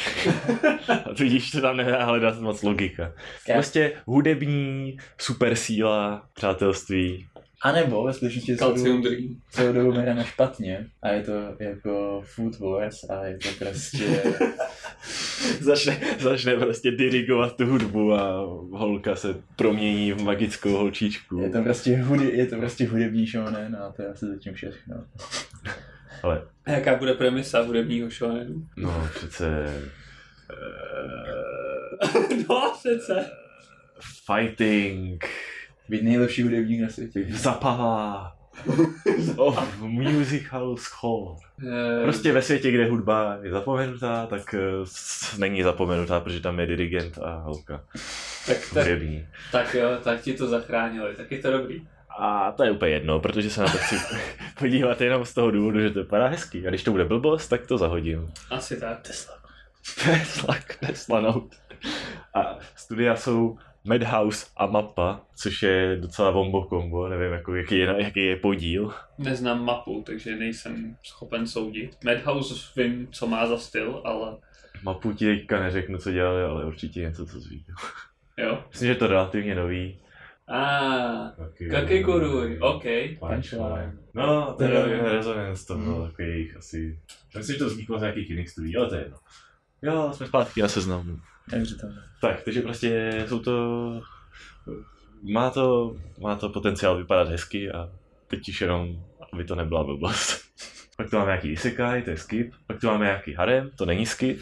[1.05, 3.13] A tudíž se tam nedá hledat moc logika.
[3.53, 7.27] Prostě hudební supersíla, přátelství.
[7.63, 9.41] A nebo ve skutečnosti Calcium dobu, Dream.
[9.50, 14.04] celou dobu jdeme špatně a je to jako Food Wars a je to prostě...
[15.60, 18.32] Začne, začne prostě dirigovat tu hudbu a
[18.72, 21.39] holka se promění v magickou holčičku.
[21.41, 25.06] Je to prostě, hudě, je to prostě hudební shonen a to je asi zatím všechno.
[26.24, 28.67] Ale A jaká bude premisa hudebního shonenu?
[28.78, 29.74] no přece...
[32.50, 33.32] no přece.
[34.36, 35.26] Fighting,
[35.89, 37.25] Být nejlepší hudebník na světě.
[37.30, 38.36] zapava,
[39.36, 41.36] of musical score.
[41.67, 44.60] Eh, Prostě ve světě, kde hudba je zapomenutá, tak eh,
[45.38, 47.84] není zapomenutá, protože tam je dirigent a holka.
[48.47, 49.28] tak, tak, Hudební.
[49.52, 51.88] tak jo, tak ti to zachránili, tak je to dobrý.
[52.19, 53.95] A to je úplně jedno, protože se na to chci
[54.60, 56.67] podívat jenom z toho důvodu, že to vypadá hezky.
[56.67, 58.28] A když to bude blbost, tak to zahodím.
[58.49, 59.02] Asi tak.
[59.02, 59.34] Tesla.
[60.06, 61.56] Tesla, Tesla Note.
[62.34, 63.58] A studia jsou
[63.89, 68.93] Madhouse a Mappa, což je docela bombo kombo, nevím, jako, jaký, je, jaký je podíl.
[69.17, 71.97] Neznám mapu, takže nejsem schopen soudit.
[72.06, 74.38] Madhouse vím, co má za styl, ale
[74.84, 77.65] Mapu ti teďka neřeknu, co dělali, ale určitě něco, co zví.
[78.38, 78.63] jo.
[78.71, 79.99] Myslím, že je to relativně nový.
[80.47, 80.80] A
[81.71, 82.84] Kakekuruj, OK.
[83.19, 83.97] Punchline.
[84.13, 85.04] No, to je Jo.
[85.04, 86.99] Resonance, to bylo takový jejich asi...
[87.38, 89.17] Myslím, že to vzniklo z nějakých jiných studií, ale to je jedno.
[89.82, 91.19] Jo, jsme zpátky na seznamu.
[92.21, 94.01] Tak, takže prostě jsou to...
[95.23, 97.89] Má to, má to potenciál vypadat hezky a
[98.27, 100.41] teď už jenom, aby to nebyla blbost.
[100.97, 102.53] Pak tu máme nějaký isekai, to je skip.
[102.67, 104.41] Pak tu máme nějaký harem, to není skip.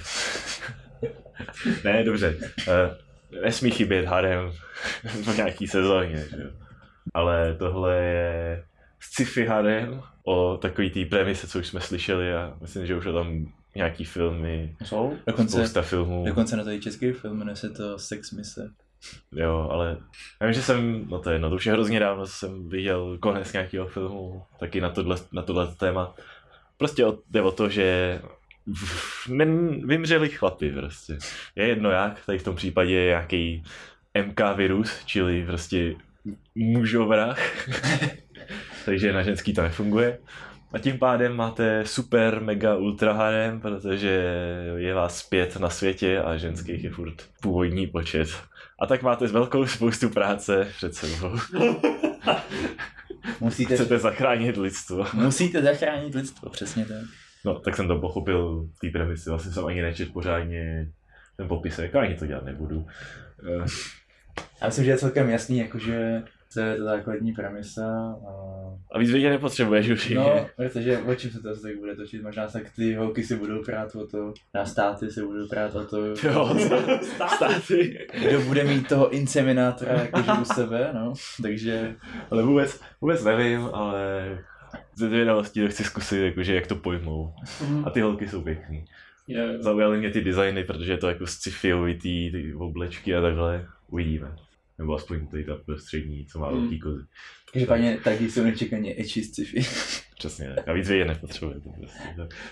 [1.83, 2.37] ne, dobře.
[2.67, 4.51] Uh, nesmí chybět harem
[5.03, 6.51] v nějaký sezóně, že.
[7.13, 8.63] Ale tohle je
[8.99, 13.13] sci-fi harem o takový té premise, co už jsme slyšeli a myslím, že už o
[13.13, 13.45] tom
[13.77, 15.17] nějaký filmy, Jsou?
[15.27, 16.25] Dokonce, spousta filmů.
[16.25, 18.71] dokonce na to i český film, jmenuje se to Sex Mise.
[19.35, 19.97] Jo, ale
[20.41, 23.17] já vím, že jsem, no to je jedno, to už je hrozně dávno, jsem viděl
[23.19, 26.15] konec nějakého filmu, taky na tohle, na tohle téma.
[26.77, 28.19] Prostě o, jde o to, že
[29.29, 31.17] men, vymřeli chlapy prostě.
[31.55, 33.63] Je jedno jak, tady v tom případě je nějaký
[34.25, 35.95] MK virus, čili prostě
[36.55, 37.39] mužovrah.
[38.85, 40.17] Takže na ženský to nefunguje.
[40.73, 44.23] A tím pádem máte super, mega, ultra harem, protože
[44.75, 48.29] je vás pět na světě a ženských je furt původní počet.
[48.79, 51.31] A tak máte velkou spoustu práce před sebou.
[53.39, 55.05] Musíte, Chcete zachránit lidstvo.
[55.13, 56.97] musíte zachránit lidstvo, přesně tak.
[57.45, 59.29] No, tak jsem to pochopil v té premisy.
[59.29, 60.87] Vlastně jsem ani nečet pořádně
[61.37, 62.87] ten popisek, ani to dělat nebudu.
[64.61, 68.15] Já myslím, že je celkem jasný, jakože to je ta základní premisa.
[68.27, 68.31] A...
[68.91, 70.09] A víc vědět nepotřebuješ už.
[70.09, 72.23] No, protože o čem se to tak bude točit?
[72.23, 75.85] Možná tak ty holky si budou prát o to, na státy si budou prát o
[75.85, 76.55] to, Jo,
[77.35, 78.07] státy.
[78.27, 81.13] kdo bude mít toho inseminátora jakože u sebe, no.
[81.41, 81.95] Takže
[82.31, 84.23] Ale vůbec, vůbec nevím, ale
[84.95, 87.33] ze zvědavosti to chci zkusit, jakože jak to pojmou.
[87.83, 88.85] A ty holky jsou pěkný.
[89.27, 89.43] Jo.
[89.59, 93.65] Zaujaly mě ty designy, protože je to jako sci-fiovitý, ty oblečky a takhle.
[93.89, 94.35] Uvidíme.
[94.77, 96.59] Nebo aspoň tady ta prostřední, co má Hmm.
[96.61, 97.03] velký kozy.
[97.53, 99.59] každopádně taky jsou nečekaně echy sci-fi.
[100.17, 100.67] Přesně tak.
[100.67, 101.59] A víc vědět nepotřebuje.
[101.59, 101.99] To prostě.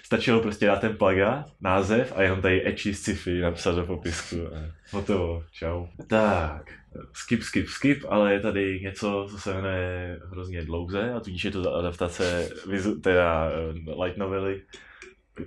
[0.03, 4.35] Stačilo prostě dát ten plagát, název a jenom tady echy sci-fi napsat do popisku.
[4.55, 5.43] A hotovo.
[5.51, 5.85] Čau.
[6.07, 6.71] Tak.
[7.13, 11.51] Skip, skip, skip, ale je tady něco, co se jmenuje hrozně dlouze a tudíž je
[11.51, 14.61] to adaptace vizu, teda eh, light novely.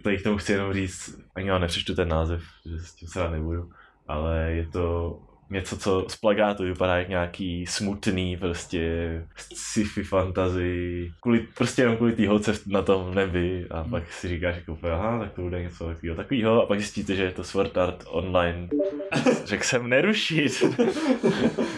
[0.02, 3.20] Tady k tomu chci jenom říct, ani já nepřečtu ten název, že s tím se
[3.22, 3.70] rád nebudu,
[4.08, 5.18] ale je to
[5.50, 12.12] něco, co z plagátu vypadá jak nějaký smutný prostě sci-fi fantasy, kvůli, prostě jenom kvůli
[12.12, 15.62] té holce na tom nebi a pak si říkáš jako úplně, aha, tak to bude
[15.62, 18.68] něco takového, takového a pak zjistíte, že je to Sword Art Online.
[19.44, 20.62] Řekl jsem nerušit.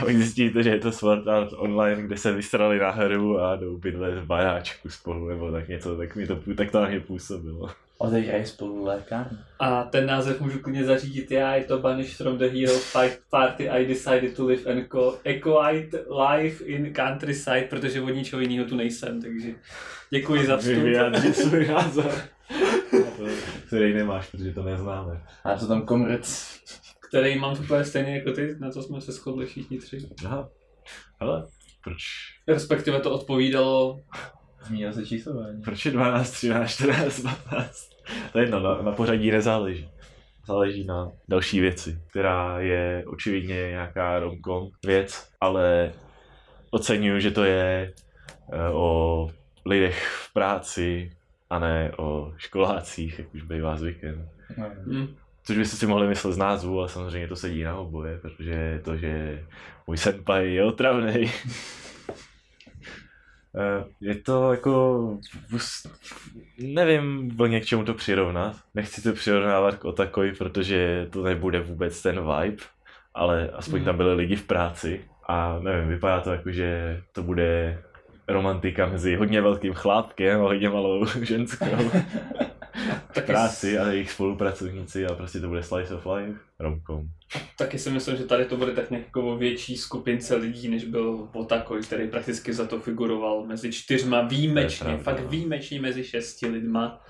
[0.00, 3.56] A pak zjistíte, že je to Sword Art Online, kde se vystrali na hru a
[3.56, 7.00] jdou bydlet v baráčku spolu, nebo tak něco, tak mi to, tak to na mě
[7.00, 7.70] působilo.
[7.98, 9.38] Otevírají spolu lékárnu.
[9.58, 13.68] A ten název můžu klidně zařídit já, je to Banish from the Hero Fight Party,
[13.70, 15.94] I decided to live and co- a quiet
[16.28, 19.48] life in countryside, protože od ničeho jiného tu nejsem, takže
[20.10, 20.74] děkuji za vstup.
[20.74, 22.12] Vyjádřit svůj názor.
[23.66, 25.20] Který nemáš, protože to neznáme.
[25.44, 26.58] A to tam komrec.
[27.08, 29.98] Který mám úplně stejně jako ty, na to jsme se shodli všichni tři.
[30.24, 30.48] Aha.
[31.20, 31.46] Hele,
[31.84, 31.98] proč,
[32.48, 34.00] Respektive to odpovídalo,
[34.62, 35.62] Zmínil se číslování.
[35.62, 37.88] proč je 12, 13, 14, 15?
[38.32, 39.90] To je jedno, na, na pořadí nezáleží.
[40.46, 45.92] Záleží na další věci, která je očividně nějaká romkom věc, ale
[46.70, 47.92] oceňuju, že to je
[48.52, 49.28] eh, o
[49.66, 51.12] lidech v práci
[51.50, 54.28] a ne o školácích, jak už bývá zvykem.
[54.86, 55.08] No.
[55.48, 58.96] Což byste si mohli myslet z názvu, ale samozřejmě to sedí na oboje, protože to,
[58.96, 59.44] že
[59.86, 61.30] můj senpai je otravný.
[63.56, 65.18] Eh, je to jako,
[66.58, 68.56] nevím plně k čemu to přirovnat.
[68.74, 72.62] Nechci to přirovnávat k Otakoi, protože to nebude vůbec ten vibe,
[73.14, 73.84] ale aspoň Mhm.
[73.84, 77.82] tam byly lidi v práci a nevím, vypadá to jako, že to bude
[78.28, 81.66] romantika mezi hodně velkým chlápkem a hodně malou ženskou
[83.12, 87.08] taky, práci a jejich spolupracovníci a prostě to bude slice of life, romkom.
[87.58, 91.28] taky si myslím, že tady to bude tak nějak jako větší skupince lidí, než byl
[91.32, 95.28] Otakoj, který prakticky za to figuroval mezi čtyřma výjimečně, pravda, fakt no.
[95.28, 97.04] výjimečně mezi šesti lidma.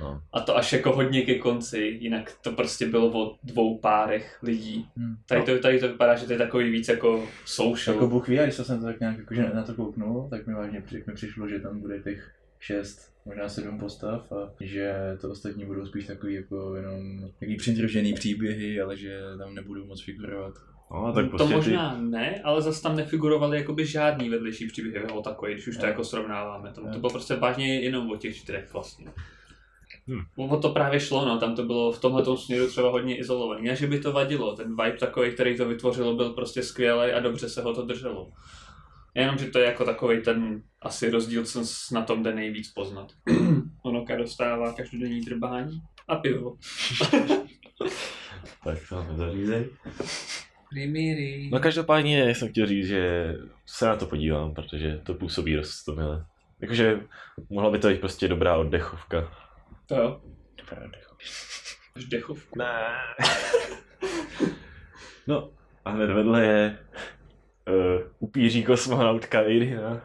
[0.00, 0.22] No.
[0.32, 4.88] A to až jako hodně ke konci, jinak to prostě bylo o dvou párech lidí.
[4.96, 5.16] Hmm.
[5.26, 7.96] Tady to, tady to vypadá, že to je takový víc jako social.
[7.96, 10.54] Jako Bůh ví, a když jsem to tak nějak jakože na to kouknul, tak mi
[10.54, 15.64] vážně mi přišlo, že tam bude těch šest, možná sedm postav a že to ostatní
[15.64, 20.54] budou spíš takový jako jenom takový přidružený příběhy, ale že tam nebudou moc figurovat.
[20.90, 25.22] No, tak to prostě možná ne, ale zase tam nefigurovaly jakoby žádný vedlejší příběhy o
[25.22, 25.88] takový, když už to Jo.
[25.88, 26.72] jako srovnáváme.
[26.72, 29.06] Tam to bylo prostě vážně jenom o těch čtyřech vlastně.
[30.08, 30.50] Hm.
[30.50, 33.68] O to právě šlo, no, tam to bylo v tomhle směru třeba hodně izolovaný.
[33.68, 37.20] Ne, že by to vadilo, ten vibe takový, který to vytvořilo, byl prostě skvělý a
[37.20, 38.32] dobře se ho to drželo.
[39.14, 43.12] Jenom, že to je jako takový ten asi rozdíl, co na tom jde nejvíc poznat.
[43.82, 46.56] Onoka dostává každodenní drbání a pivo.
[48.64, 49.66] Tak to máme zařízení.
[50.74, 51.48] Rimiri.
[51.52, 53.34] No každopádně jsem chtěl říct, že
[53.66, 56.26] se na to podívám, protože to působí roztomile.
[56.60, 57.00] Jakože
[57.50, 59.32] mohla by to být prostě dobrá oddechovka.
[59.86, 60.20] To jo,
[60.58, 61.16] Dobrá decho.
[61.96, 62.58] až dechovku.
[62.58, 62.94] Ne.
[65.26, 65.50] no
[65.84, 66.78] a hned vedle je
[67.68, 70.02] uh, upíří kosmonautka Irina.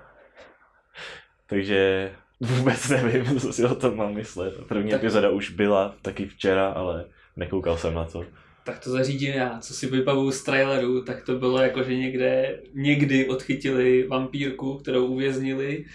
[1.48, 4.54] Takže vůbec nevím, co si o tom mám myslet.
[4.68, 8.26] První Tak- epizoda už byla taky včera, ale nekoukal jsem na to.
[8.66, 9.60] Tak to zařídím já.
[9.60, 15.06] Co si vybavuju z traileru, tak to bylo jako, že někde, někdy odchytili vampírku, kterou
[15.06, 15.86] uvěznili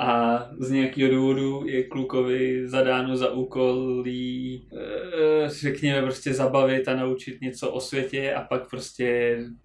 [0.00, 6.96] a z nějakého důvodu je klukovi zadáno za úkol jí, eh, řekněme, prostě zabavit a
[6.96, 9.04] naučit něco o světě a pak prostě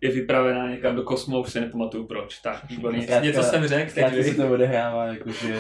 [0.02, 2.40] je vypravená někam do kosmu, už se nepamatuju proč.
[2.40, 3.02] Tak, výborně.
[3.02, 5.60] Zkrátka- Něco jsem řekl, teď Zkrátka se to odehrává jakože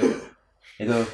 [0.79, 1.05] Je to,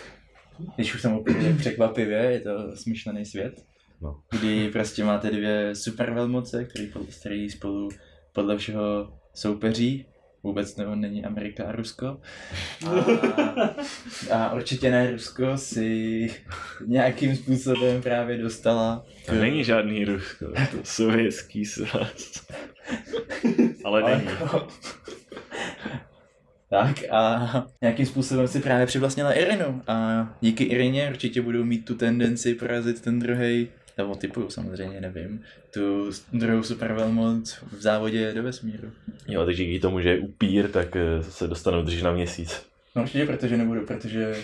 [0.75, 3.53] když už jsem úplně překvapivě, je to smyšlený svět,
[4.01, 4.19] No.
[4.39, 7.89] kdy prostě máte dvě super velmoce, který, který spolu
[8.33, 10.05] podle všeho soupeří.
[10.43, 12.21] Vůbec nebo není Amerika a Rusko.
[14.31, 16.29] A, a určitě ne Rusko si
[16.85, 22.45] nějakým způsobem právě dostala To není žádný Rusko, to je sovětský svaz.
[23.83, 24.29] Ale není.
[26.69, 31.95] Tak a nějakým způsobem si právě přivlastnila Irinu a díky Irině určitě budou mít tu
[31.95, 33.67] tendenci porazit ten druhý,
[33.99, 35.41] nebo typu samozřejmě nevím,
[35.73, 38.91] tu druhou supervelmoc v závodě do vesmíru.
[39.27, 42.65] Jo, takže díky tomu, že je upír, tak eh, se dostanou drž na měsíc.
[42.95, 44.35] No určitě, protože nebudou, protože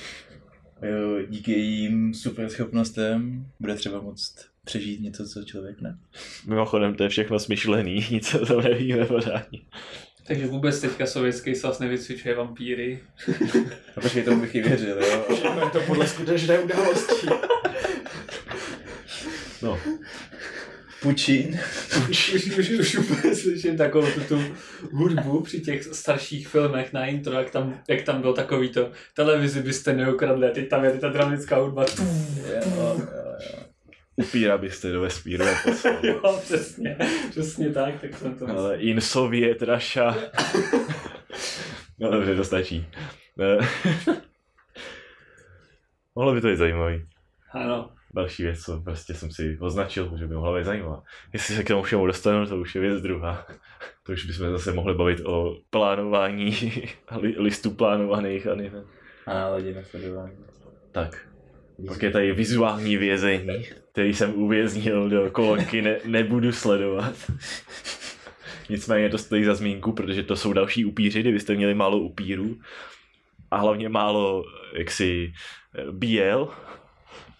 [0.81, 5.97] jo, díky jejím super schopnostem bude třeba moct přežít něco, co člověk ne.
[6.47, 9.59] Mimochodem, to je všechno smyšlený, nic o tom nevíme pořádně.
[10.27, 12.99] Takže vůbec teďka sovětský svaz nevycvičuje vampíry.
[13.97, 15.25] A počkej, tomu bych i věřil, jo.
[15.63, 17.27] je to podle skutečné události.
[19.65, 19.79] No,
[21.01, 21.59] Pučín.
[22.09, 24.41] Už, už, už, už úplně slyším takovou tu, tu
[24.91, 29.61] hudbu při těch starších filmech na intro, jak tam, jak tam byl takový to televizi
[29.61, 31.85] byste neukradli a teď tam je ta dramatická hudba.
[31.97, 32.05] Jo,
[32.45, 33.07] jo, jo.
[34.15, 35.45] upíra byste do vesmíru
[36.03, 36.97] jo, přesně,
[37.29, 40.17] přesně tak, tak jsem to Ale in Soviet Russia.
[41.99, 42.87] No dobře, to stačí.
[43.37, 43.57] Ne.
[46.15, 47.05] Mohlo by to být zajímavý.
[47.51, 51.03] Ano, Další věc, co prostě jsem si označil, že by mohla být zajímavá.
[51.33, 53.47] Jestli se k tomu všemu dostanu, to už je věc druhá.
[54.05, 56.57] To už bychom zase mohli bavit o plánování,
[57.19, 58.71] li, listu plánovaných a ne.
[59.27, 59.33] A
[59.75, 60.37] na sledování.
[60.91, 61.27] Tak.
[61.87, 67.13] Pak je tady vizuální vězení, který jsem uvěznil do kolonky ne, nebudu sledovat.
[68.69, 72.57] Nicméně to stojí za zmínku, protože to jsou další upíři, kdybyste měli málo upírů
[73.51, 75.33] a hlavně málo jaksi
[75.75, 76.53] eh, BL,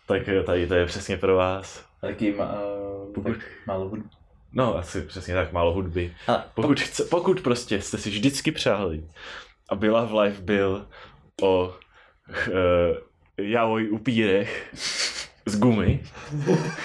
[0.06, 1.86] tak eh, tady to je přesně pro vás.
[2.02, 2.58] Taky má,
[3.16, 4.10] Pokud- tak málo hudby.
[4.54, 6.14] No, asi přesně tak, málo hudby.
[6.28, 9.04] Ale Pokud, chce, pokud prostě jste si vždycky přáli,
[9.70, 10.88] aby Love Life byl
[11.42, 11.76] o uh,
[13.38, 14.70] jaoj upírech
[15.46, 16.04] z gumy,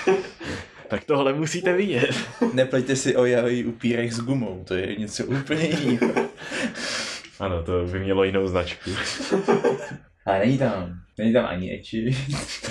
[0.89, 2.15] tak tohle musíte vidět.
[2.53, 6.13] Nepleťte si o jahojí upírech s gumou, to je něco úplně jiného.
[7.41, 8.91] Ano, to by mělo jinou značku.
[10.27, 12.17] Ale není tam, není tam ani eči.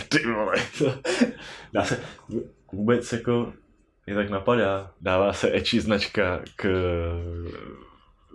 [0.09, 0.99] Ty vole, to
[1.73, 1.99] dá se
[2.71, 3.53] vůbec jako
[4.07, 6.63] je tak napadá, dává se eči značka k,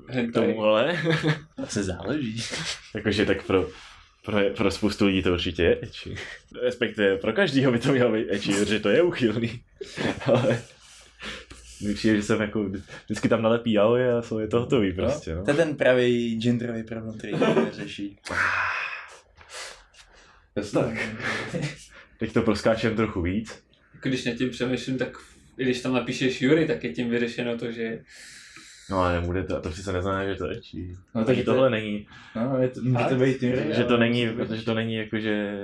[0.07, 0.99] k tomuhle.
[1.57, 2.43] To se záleží.
[2.95, 3.69] Jakože tak pro,
[4.25, 6.15] pro, pro spoustu lidí to určitě je eči.
[6.63, 9.63] Respektive pro každýho by to mělo být eči, protože to je uchylný.
[10.27, 10.63] Ale
[11.95, 12.71] přijde, že jsem jako
[13.05, 15.35] vždycky tam nalepí jaoje a jsou je to hotový prostě.
[15.35, 15.45] No.
[15.45, 17.33] To je ten pravý genderový problém, který
[17.65, 18.19] neřeší.
[20.73, 20.99] Tak.
[22.19, 23.63] Teď to proskáčem trochu víc.
[24.03, 25.19] Když nad tím přemýšlím, tak
[25.59, 28.03] i když tam napíšeš Jury, tak je tím vyřešeno to, že
[28.91, 30.97] No ale nebude to, to přece neznamená, že to je eči.
[31.15, 34.29] No, Takže to- tohle není, No, je to, může to být tím, že to není,
[34.29, 35.59] protože to není jakože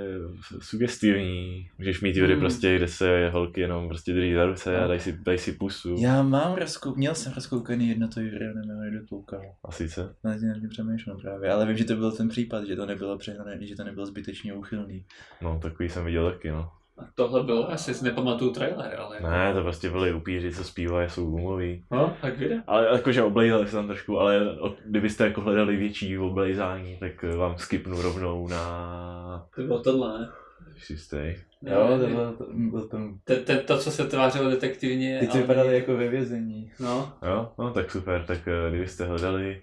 [0.61, 1.69] sugestivní.
[1.79, 2.41] Můžeš mít jury Hmm.
[2.41, 5.97] prostě, kde se holky jenom prostě drží za ruce a dají si, dají si pusu.
[6.01, 9.43] Já mám rozkou, měl jsem rozkoukaný jedno to Jury, ale nevím, jak dokoukal.
[9.65, 10.15] A sice.
[10.25, 13.19] Na tím nevím, přemýšlím právě, ale vím, že to byl ten případ, že to nebylo
[13.19, 15.05] přehnané, že to nebylo zbytečně uchylný.
[15.43, 16.71] No, takový jsem viděl taky, no.
[17.15, 19.21] Tohle bylo, já si nepamatuju trailer, ale...
[19.21, 21.85] Ne, to prostě byli upíři, co zpívají, jsou gumoví.
[21.91, 22.63] No, tak vyjde.
[22.67, 27.59] Ale jakože oblejzali se tam trošku, ale od- kdybyste jako hledali větší oblejzání, tak vám
[27.59, 29.47] skipnu rovnou na...
[29.57, 30.29] To bylo tohle, ne?
[30.77, 31.17] Jsi jistý?
[31.63, 35.19] Jo, to bylo, to, byl tam, te, te, to, co se tvářilo detektivně.
[35.21, 36.71] teď ale- vypadaly jako ve vězení.
[36.81, 39.63] No, Jo, no tak super, tak eh, kdybyste hledali...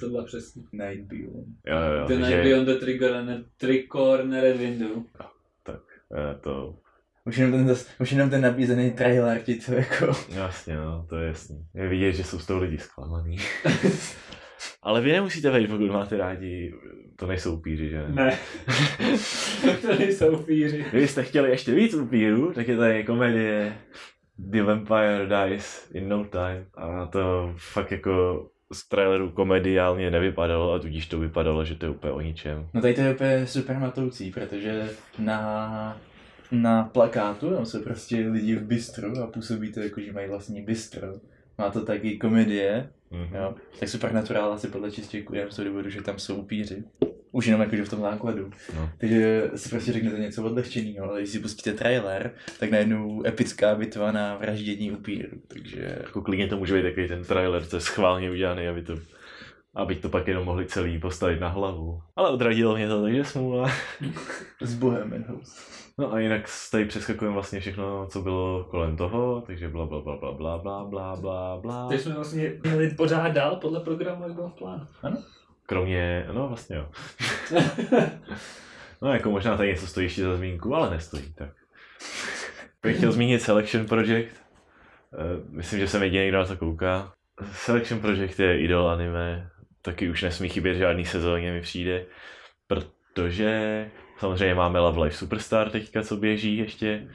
[0.00, 0.62] to bylo přesně.
[0.72, 1.46] Night Beyond.
[1.66, 5.02] Jo, jo, jo, The Night takže Beyond the Trigger and the Tricornered Window.
[6.14, 6.74] Eh, to...
[7.24, 10.06] Už jenom ten, už jenom ten nabízený trailer ti to jako...
[10.28, 11.66] Jasně, no, to je jasný.
[11.74, 13.36] Je vidět, že jsou z toho lidi zklamaný.
[14.82, 16.74] ale vy nemusíte vejít, pokud máte rádi,
[17.16, 18.08] to nejsou upíři, že?
[18.08, 18.38] Ne.
[19.82, 20.84] to nejsou upíři.
[20.90, 23.78] Kdybyste chtěli ještě víc upírů, tak je tady komedie
[24.38, 26.66] The Vampire Dies in No Time.
[26.74, 31.90] A to fakt jako z traileru komediálně nevypadalo a tudíž to vypadalo, že to je
[31.90, 32.68] úplně o ničem.
[32.74, 36.00] No tady to je úplně super matoucí, protože na,
[36.52, 40.62] na plakátu tam jsou prostě lidi v bistru a působí to jako, že mají vlastní
[40.62, 41.06] bistro.
[41.58, 43.34] Má to taky komedie, Mhm.
[43.34, 43.54] jo.
[43.80, 46.84] Tak Supernatural asi podle čistě jenom z toho důvodu, že tam jsou upíři.
[47.36, 48.50] Už jenom jakože v tom základu.
[48.76, 48.90] No.
[48.98, 54.12] Takže si prostě řeknete něco odlehčeného, ale když si pustíte trailer, tak najednou epická bitva
[54.12, 55.28] na vraždění upíru.
[55.48, 58.94] Takže Jako klidně to může být takový ten trailer, co je schválně udělaný, aby to
[59.74, 62.02] aby to pak jenom mohli celý postavit na hlavu.
[62.16, 63.70] Ale odradilo mě to, takže smůla.
[64.60, 65.60] S Bohem in-house.
[65.98, 70.16] No a jinak tady přeskakujeme vlastně všechno, co bylo kolem toho, takže bla bla bla
[70.16, 71.88] bla bla bla bla bla bla.
[71.88, 74.86] Takže jsme vlastně měli pořád dál podle programu, jak bylo v plánu.
[75.66, 76.88] Kromě, no vlastně jo.
[79.02, 81.50] no jako možná tady něco stojí ještě za zmínku, ale nestojí, tak.
[82.82, 84.34] Bych chtěl zmínit Selection Project.
[85.14, 87.12] Eh, Myslím, že jsem jediný, kdo na to kouká.
[87.52, 89.50] Selection Project je idol anime,
[89.82, 92.06] taky už nesmí chybět žádný sezóně mi přijde,
[92.66, 97.08] protože samozřejmě máme Love Live Superstar teďka, co běží ještě.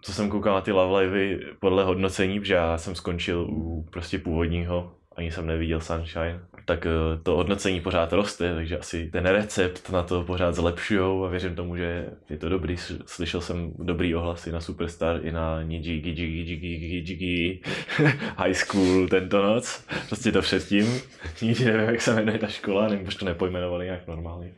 [0.00, 4.18] Co jsem koukal na ty Love Livey podle hodnocení, protože já jsem skončil u prostě
[4.18, 6.90] původního, ani jsem neviděl Sunshine, tak eh,
[7.22, 11.76] to hodnocení pořád roste, takže asi ten recept na to pořád zlepšujou a věřím tomu,
[11.76, 12.76] že je to dobrý.
[13.06, 17.60] Slyšel jsem dobrý ohlasy na Superstar i na Nijigi Jigi Jigi Jigi
[18.36, 21.00] High School tento noc, prostě to předtím.
[21.42, 24.54] Nikdy nevím, jak se jmenuje ta škola, nevím, proč to nepojmenovali nějak normálně.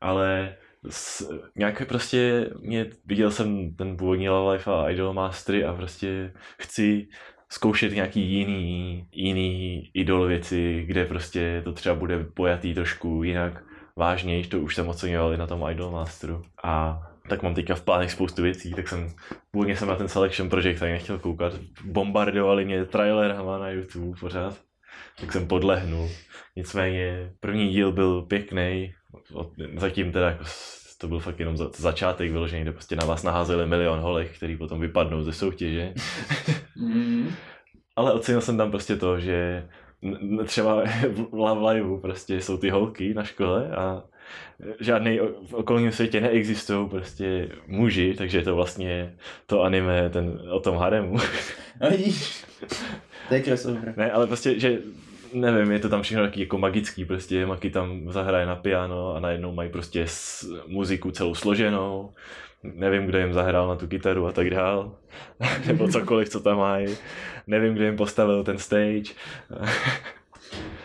[0.00, 0.56] Ale
[0.90, 6.32] s, nějak prostě mě, viděl jsem ten původní Love Life a Idol Mastery a prostě
[6.58, 7.08] chci
[7.48, 13.64] zkoušet nějaký jiný, jiný idol věci, kde prostě to třeba bude pojatý trošku jinak
[13.96, 16.42] vážněji, to už jsem oceňoval i na tom Idol Masteru.
[16.64, 19.14] A tak mám teďka v plánech spoustu věcí, tak jsem,
[19.50, 21.52] původně jsem na ten Selection Project tak nechtěl koukat,
[21.84, 24.60] bombardovali mě trailerama na YouTube pořád,
[25.20, 26.08] tak jsem podlehnul.
[26.56, 28.94] Nicméně první díl byl pěkný,
[29.76, 30.44] zatím teda jako
[31.04, 34.56] to byl fakt jenom za, začátek vyložený, kde prostě na vás naházeli milion holek, který
[34.56, 35.94] potom vypadnou ze soutěže.
[36.76, 37.30] Mm.
[37.96, 39.68] Ale ocenil jsem tam prostě to, že
[40.44, 44.02] třeba v Love Liveu prostě jsou ty holky na škole a
[44.80, 49.14] žádný v okolním světě neexistují prostě muži, takže je to vlastně
[49.46, 51.16] to anime ten, o tom haremu.
[51.80, 52.44] No vidíš,
[53.28, 53.94] to je crossover.
[53.96, 54.78] ne, ale prostě, že
[55.34, 59.20] nevím, je to tam všechno taky jako magický, prostě Maki tam zahraje na piano a
[59.20, 62.12] najednou mají prostě s, muziku celou složenou,
[62.62, 64.94] nevím, kdo jim zahrál na tu kytaru a tak dál,
[65.66, 66.96] nebo cokoliv, co tam mají,
[67.46, 69.14] nevím, kdo jim postavil ten stage.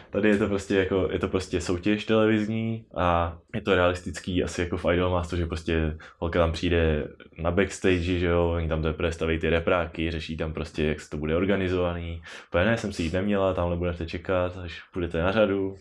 [0.10, 4.62] Tady je to prostě jako, je to prostě soutěž televizní a je to realistický asi
[4.62, 7.08] jako v Idolmaster, že prostě holka tam přijde
[7.38, 11.10] na backstage, že jo, oni tam teprve staví ty repráky, řeší tam prostě, jak se
[11.10, 12.22] to bude organizovaný.
[12.48, 15.76] Úplně ne, jsem si jít neměla, tamhle budete čekat, až půjdete na řadu.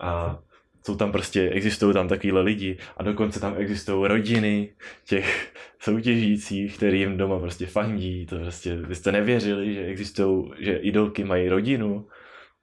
[0.00, 0.38] A
[0.86, 4.72] jsou tam prostě, existují tam takovýhle lidi a dokonce tam existují rodiny
[5.08, 10.76] těch soutěžících, který jim doma prostě fandí, to prostě, vy jste nevěřili, že existují, že
[10.76, 12.06] idolky mají rodinu,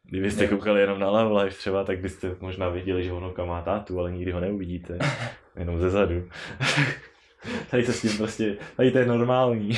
[0.10, 4.00] Kdybyste koukali jenom na Love Life třeba, tak byste možná viděli, že Honoka má tátu,
[4.00, 4.98] ale nikdy ho neuvidíte.
[5.60, 6.30] Jenom ze zadu.
[7.72, 9.72] tady to s tím prostě, tady to je normální.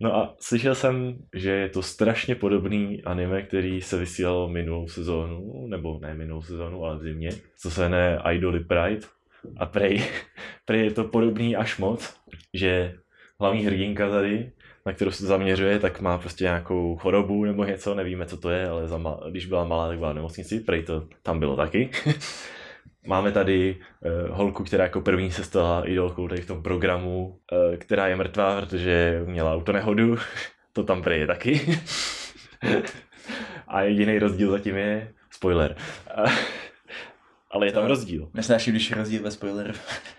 [0.00, 5.66] No a slyšel jsem, že je to strašně podobný anime, který se vysílalo minulou sezónu,
[5.66, 9.06] nebo ne minulou sezónu, ale v zimě, co se jmenuje Idoly Pride.
[9.56, 10.04] A prej,
[10.64, 12.16] prej je to podobný až moc,
[12.54, 12.94] že
[13.40, 14.52] hlavní hrdinka tady,
[14.90, 18.68] na kterou se zaměřuje, tak má prostě nějakou chorobu nebo něco, nevíme, co to je,
[18.68, 21.90] ale za ma- když byla malá, tak byla v nemocnici, prej to tam bylo taky.
[23.06, 27.76] Máme tady uh, holku, která jako první se stala idolkou tady v tom programu, uh,
[27.76, 30.16] která je mrtvá, protože měla autonehodu,
[30.72, 31.78] to tam prej je taky.
[33.68, 35.76] A jediný rozdíl zatím je, spoiler,
[37.50, 38.30] ale je tam rozdíl.
[38.34, 39.72] Nesnáším, když je rozdíl ve spoileru.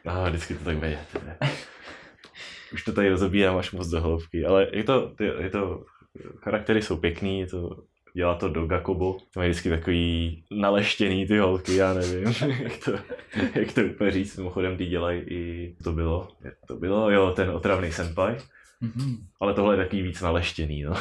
[0.05, 0.97] No, vždycky to tak bude.
[2.74, 5.84] Už to tady rozobírám až moc do hloubky, ale je to, ty- je to,
[6.43, 11.38] charaktery jsou pěkný, je to, dělá to Doga Kobo, to mají vždycky takový naleštěný ty
[11.38, 12.24] holky, já nevím,
[12.63, 12.91] jak to,
[13.59, 16.28] jak to úplně říct, mimochodem ty dělají i, to bylo,
[16.67, 18.38] to bylo, jo, ten otravný senpai,
[18.84, 19.17] Mhm.
[19.39, 20.93] ale tohle je takový víc naleštěný, no.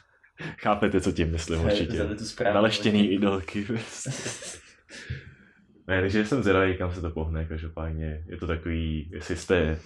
[0.58, 2.04] Chápete, co tím myslím určitě.
[2.04, 3.66] Tu správnou Naleštěný idolky.
[5.88, 8.24] ne, takže jsem zvědavý, kam se to pohne, každopádně.
[8.28, 9.78] Je to takový, jestli jste,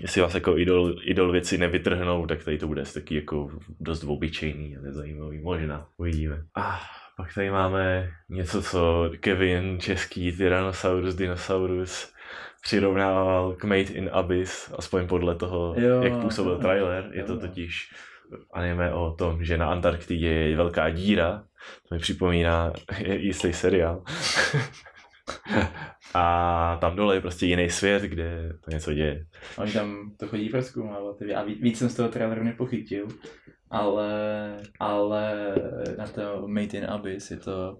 [0.00, 4.76] jestli vás jako idol, idol věci nevytrhnou, tak tady to bude taky jako dost obyčejný
[4.76, 6.42] a nezajímavý, možná, uvidíme.
[6.54, 6.80] A
[7.16, 12.12] pak tady máme něco, co Kevin, český Tyrannosaurus, Dinosaurus,
[12.62, 16.58] přirovnával k Made in Abyss, aspoň podle toho, Jo, jak působil jo.
[16.58, 17.10] trailer.
[17.12, 17.90] Je to totiž
[18.52, 21.44] anime o tom, že na Antarktidě je velká díra.
[21.88, 22.72] To mi připomíná
[23.06, 24.02] jistý seriál.
[26.14, 29.26] A tam dole je prostě jiný svět, kde to něco děje.
[29.58, 31.16] Oni tam to chodí proskoumávat.
[31.36, 33.08] A ví- víc jsem z toho traileru nepochytil.
[33.70, 34.10] Ale,
[34.80, 35.54] ale
[35.98, 37.78] na to Made in Abyss je to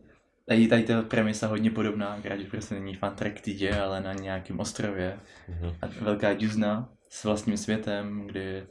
[0.48, 4.60] Tady, tady ta premisa hodně podobná, akorát, že prostě není v Antarktidě, ale na nějakém
[4.60, 5.18] ostrově.
[5.48, 5.72] Mhm.
[5.82, 8.66] A velká džuzna s vlastním světem, kdy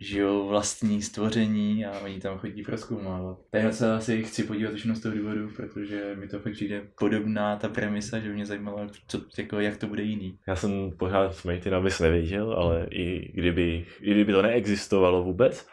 [0.00, 3.38] žijou vlastní stvoření a oni tam chodí proskoumávat.
[3.50, 7.56] Takže se asi chci podívat už z toho důvodu, protože mi to fakt přijde podobná
[7.56, 10.38] ta premisa, že mě zajímalo, co, jako, jak to bude jiný.
[10.48, 15.68] Já jsem pořád Smatin abys nevěděl, ale i kdyby, i kdyby to neexistovalo vůbec,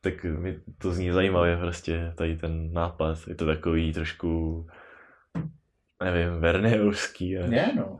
[0.00, 3.18] tak mi to zní zajímavě prostě, tady ten nápad.
[3.28, 4.66] Je to takový trošku,
[6.04, 7.30] nevím, verneovský.
[7.30, 7.98] Je, no.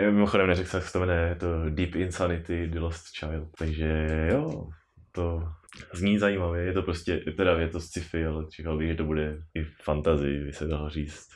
[0.00, 3.48] Mimochodem neřekl jsem, jak se to jmenuje, je to Deep Insanity The Lost Child.
[3.58, 4.68] Takže jo,
[5.12, 5.48] to
[5.94, 6.64] zní zajímavě.
[6.64, 10.44] Je to prostě, teda je to sci-fi, ale čekal bych, že to bude i fantasy,
[10.44, 11.28] by se dalo říct.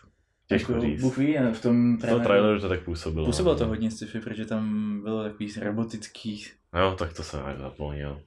[0.47, 1.01] Těžko říct.
[1.01, 3.27] Bůh ví, a v tom V tom traileru to tak působilo.
[3.27, 6.45] Působilo to hodně sci-fi, protože tam bylo takový robotický
[6.77, 8.21] Jo, tak to jsem zapomněl.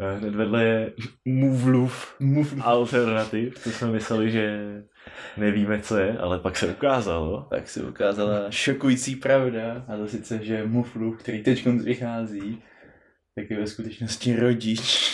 [0.00, 0.92] Eh, Hned vedle je
[1.24, 1.92] move.
[2.60, 4.60] Alternativ, to jsme mysleli, že
[5.36, 7.46] nevíme, co je, ale pak se ukázalo.
[7.50, 12.62] Tak se ukázala šokující pravda, a to sice, že Muflu, který teď vychází,
[13.34, 15.12] tak je ve skutečnosti rodič.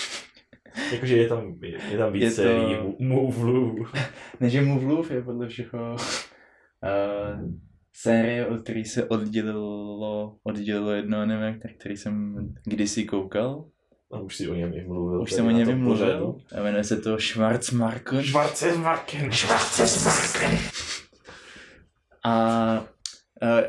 [0.93, 3.93] Jakože je tam, je, je tam víc Je to- Movloof.
[4.41, 7.51] Ne, že Muflův je podle všeho uh,
[7.93, 13.65] série, od který se oddělilo, oddělilo jedno anime, který, který jsem kdysi koukal.
[14.13, 15.23] A už si o něm i mluvil.
[15.23, 16.37] Už jsem o něm mluvil.
[16.59, 18.25] A jmenuje se to Schwarzmarken.
[18.25, 19.31] Schwarzmarken.
[22.25, 22.85] A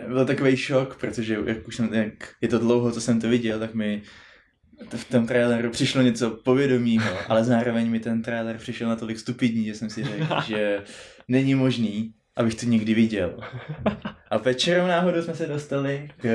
[0.04, 3.30] uh, byl takový šok, protože jak už jsem, jak je to dlouho, co jsem to
[3.30, 4.02] viděl, tak mi
[4.96, 9.76] v tom traileru přišlo něco povědomího, ale zároveň mi ten trailer přišel natolik stupidní, že
[9.76, 10.84] jsem si řekl, že
[11.28, 13.40] není možný, abych to někdy viděl.
[14.30, 16.28] A večerem náhodou jsme se dostali k,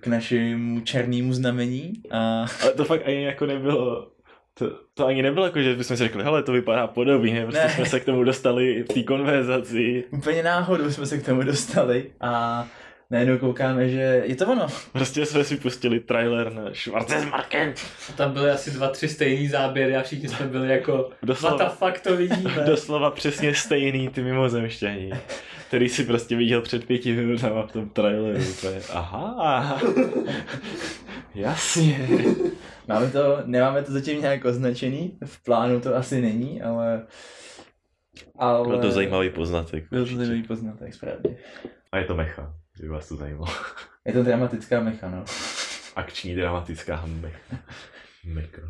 [0.00, 4.10] k našemu černému znamení a Ale to fakt ani jako nebylo,
[4.54, 7.70] to, to ani nebylo jako, že bychom si řekli, hele, to vypadá podobně, prostě Ne.
[7.70, 10.04] jsme se k tomu dostali v té konverzaci.
[10.10, 12.66] úplně náhodou jsme se k tomu dostali a
[13.10, 14.66] najednou koukáme, že je to ono.
[14.92, 17.74] Prostě jsme si pustili trailer na Schwarzmarken.
[18.08, 21.26] A tam byly asi dva, tři stejný záběry a všichni jsme byli jako, what the
[21.26, 22.64] Doslova, fuck to vidíme.
[22.66, 25.10] doslova přesně stejný ty mimozemšťaní,
[25.68, 28.38] který si prostě viděl před pěti minutama v tom traileru.
[28.50, 29.80] Úplně, aha,
[31.34, 32.08] jasně.
[32.88, 37.06] Máme to, nemáme to zatím nějak označený, v plánu to asi není, ale...
[38.38, 38.68] ale...
[38.68, 39.84] Byl to zajímavý poznatek.
[39.90, 41.36] Byl to zajímavý poznatek, správně.
[41.92, 43.54] A je to mecha, kdyby vás to zajímalo.
[44.04, 45.24] Je to dramatická mecha, no.
[45.96, 47.04] Akční dramatická
[48.24, 48.60] mecha.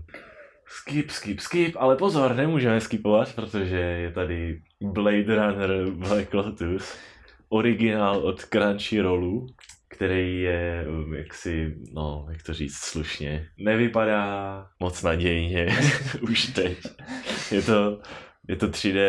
[0.66, 6.96] Skip, skip, skip, ale pozor, nemůžeme skipovat, protože je tady Blade Runner Black Lotus,
[7.48, 9.46] originál od Crunchyrollu,
[9.88, 15.76] který je, um, jak si, no, jak to říct slušně, nevypadá moc nadějně
[16.20, 16.78] už teď.
[17.50, 18.00] Je to,
[18.48, 19.00] je to 3D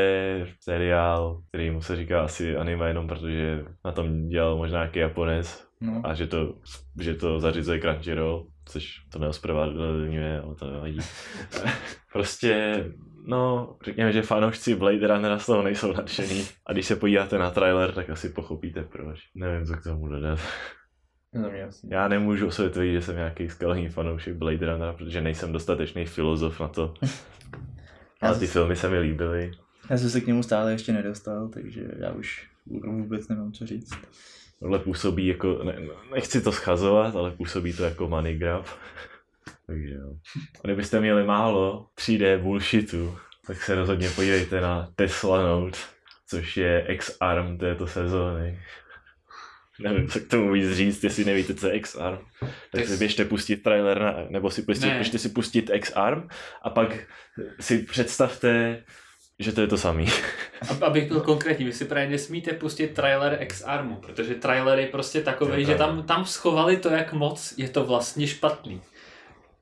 [0.60, 5.68] seriál, který mu se říká asi anime jenom protože na tom dělal možná nějaký Japonec
[5.82, 6.02] no.
[6.04, 6.56] a že to,
[7.00, 11.00] že to zařizuje Crunchyroll, což to neospravedlňuje, ale to nevadí.
[12.14, 12.86] prostě,
[13.26, 16.44] no, řekněme, že fanoušci Blade Runnera z toho nejsou nadšení.
[16.66, 19.20] A když se podíváte na trailer, tak asi pochopíte proč.
[19.36, 20.40] Nevím, co k tomu dodat.
[21.68, 21.88] Asi.
[21.92, 26.06] Já nemůžu o sobě tvrdit, že jsem nějaký skalní fanoušek Blade Runnera, protože nejsem dostatečný
[26.06, 26.94] filozof na to.
[28.22, 29.51] Ale ty filmy se mi líbily.
[29.89, 33.93] já jsem se k němu stále ještě nedostal, takže já už vůbec nemám co říct.
[34.59, 35.76] Tohle působí jako, ne,
[36.13, 38.65] nechci to schazovat, ale působí to jako money grab.
[39.67, 40.13] Takže jo.
[40.63, 43.17] A kdybyste měli málo 3D bullshitu,
[43.47, 45.78] tak se rozhodně podívejte na Tesla Note,
[46.28, 48.59] což je X-Arm této sezóny.
[49.80, 52.17] Nevím, co k tomu víc říct, jestli nevíte, co je X-Arm.
[52.39, 54.93] Tak Tak si běžte pustit trailer, na, nebo si pustit, Ne.
[54.95, 56.27] běžte si pustit X-Arm
[56.61, 56.95] a pak
[57.59, 58.84] si představte,
[59.39, 60.05] že to je to samý.
[60.61, 65.21] Ab- Abych byl konkrétní, vy si právě nesmíte pustit trailer X-Armu, protože trailer je prostě
[65.21, 68.82] takový, že tam, tam schovali to, jak moc je to vlastně špatný.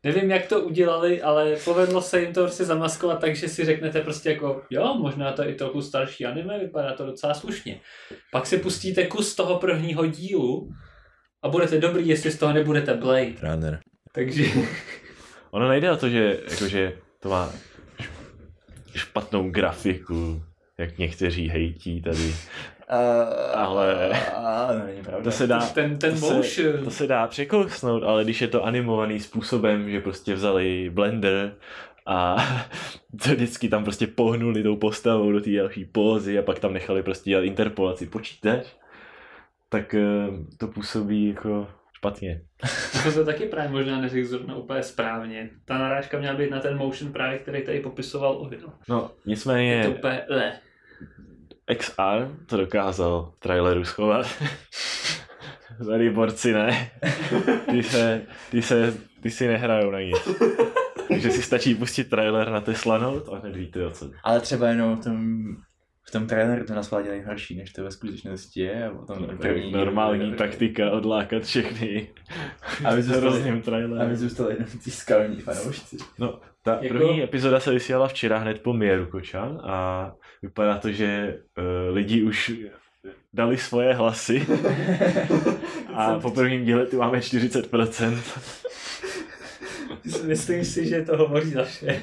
[0.04, 4.02] Nevím, jak to udělali, ale povedlo se jim to prostě zamaskovat tak, že si řeknete
[4.02, 7.80] prostě jako, jo, možná to je i trochu starší anime, vypadá to docela slušně.
[8.32, 10.70] Pak si pustíte kus toho prvního dílu
[11.44, 13.34] a budete dobrý, jestli z toho nebudete Blade.
[13.42, 13.80] Runner.
[14.14, 14.44] Takže
[15.52, 17.54] Ono nejde o to, že, jakože to má
[18.96, 20.42] špatnou grafiku,
[20.78, 22.36] jak někteří hejtí tady.
[23.54, 25.24] Ale- A, no, není pravda.
[25.24, 28.48] To se dá, ten, ten to se, motion, to se dá překousnout, ale když je
[28.48, 31.56] to animovaný způsobem, že prostě vzali blender
[32.06, 32.36] a
[33.24, 37.04] to vždycky tam prostě pohnuli tou postavou do té další pózy a pak tam nechali
[37.04, 38.66] prostě dělat interpolaci počítač,
[39.70, 40.04] tak eh,
[40.58, 42.42] to působí jako špatně.
[43.04, 45.50] To se taky právě možná neřekl zrovna úplně správně.
[45.66, 48.74] Ta narážka měla být na ten motion právě, který tady popisoval Ovil.
[48.90, 50.54] No, Je to nicméně úplně le.
[51.76, 54.28] XR to dokázal traileru schovat.
[55.86, 56.92] Tady borci ne.
[57.72, 60.18] Ty se, ty se, ty si nehrajou na nic.
[61.08, 64.12] Takže si stačí pustit trailer na Tesla Note a hned víte o co.
[64.24, 65.46] Ale třeba jenom v tom,
[66.08, 68.86] v tom traileru to nás dělají horší, než to ve skutečnosti je.
[68.86, 72.08] A potom To je normální taktika odlákat všechny
[72.86, 73.64] Aby zůstali, hrozným
[74.02, 75.98] aby zůstali jenom ty skalní fanoušci.
[76.20, 80.92] No, ta Jako- první epizoda se vysílala včera hned po Mieru Kočan a vypadá to,
[80.92, 82.52] že uh, lidi už
[83.34, 84.48] dali svoje hlasy
[85.94, 88.18] a po prvním díle tu máme 40%.
[90.26, 92.02] Myslím si, že to hovoří za vše.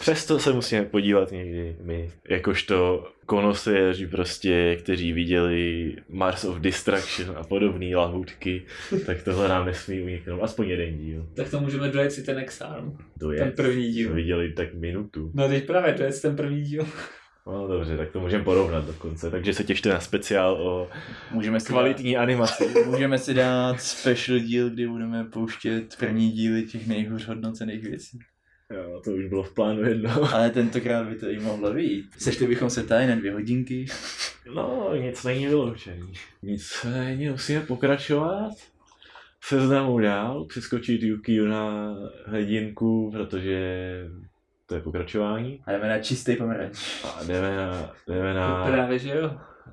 [0.00, 7.44] Přesto se musíme podívat někdy my, jakožto konoséři prostě, kteří viděli Mars of Distraction a
[7.44, 8.62] podobné lahůdky,
[9.06, 10.42] tak tohle nám nesmí uniknout.
[10.42, 11.26] Aspoň jeden díl.
[11.34, 12.96] Tak to můžeme dojet si ten Exarm.
[13.20, 13.38] To je.
[13.38, 14.14] Ten první Jsme díl.
[14.14, 15.30] viděli tak minutu.
[15.34, 16.86] No teď právě dojet si ten první díl.
[17.46, 19.30] No dobře, tak to můžeme porovnat dokonce.
[19.30, 20.88] Takže se těšte na speciál o
[21.30, 22.74] Můžeme si, kvalitní animaci.
[22.74, 28.18] dát, můžeme si dát special díl, kdy budeme pouštět první díly těch nejhůř hodnocených věcí.
[28.74, 30.34] Jo, to už bylo v plánu jedno.
[30.34, 32.04] Ale tentokrát by to i mohlo být.
[32.18, 33.86] Sešli bychom se tady na dvě hodinky.
[34.54, 36.12] No, nic není vyloučený.
[36.42, 38.50] Nic není, musíme pokračovat.
[39.44, 41.94] Seznamu dál, přeskočit Yukiu na
[42.26, 43.60] hrdinku, protože
[44.70, 45.60] to je pokračování.
[45.66, 47.04] A jdeme na čistý pomeranč.
[47.04, 49.30] A jdeme na, jdeme na, právě, že jo.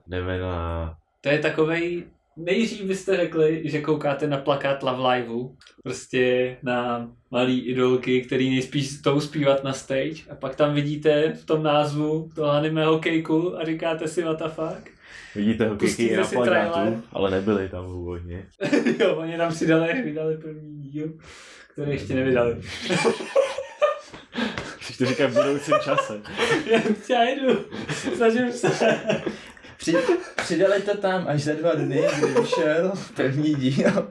[0.08, 2.04] jdeme na, To je takovej,
[2.38, 9.02] nejdřív byste řekli, že koukáte na plakát Love Liveu, prostě na malý idolky, který nejspíš
[9.02, 13.66] tou zpívat na stage a pak tam vidíte v tom názvu toho anime hokejku a
[13.66, 14.92] říkáte si what the fuck.
[15.36, 17.02] vidíte hokejky na si trailer.
[17.14, 18.46] ale nebyly tam původně.
[19.00, 21.14] jo, oni tam přidali, vydali první díl,
[21.74, 22.58] který ještě nevydali.
[24.98, 26.22] Když to říkám v budoucím čase.
[27.10, 27.66] Já jdu,
[28.16, 29.00] snažím se.
[29.78, 29.96] Při,
[30.36, 34.10] přidali to tam až za dva dny, kdy vyšel první díl.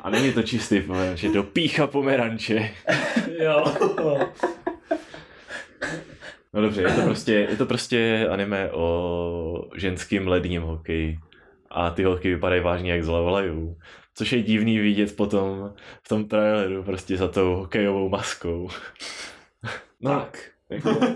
[0.00, 2.70] A není to čistý pomeranč, je to pícha pomeranče.
[3.38, 3.64] jo.
[6.52, 11.18] No dobře, je to prostě, je to prostě anime o ženským ledním hokeji.
[11.70, 13.76] A ty holky vypadají vážně jak z Levolajů.
[14.14, 15.72] Což je divný vidět potom
[16.02, 18.68] v tom traileru prostě za tou hokejovou maskou.
[20.00, 20.50] No, Tak.
[20.70, 21.06] jako, uh,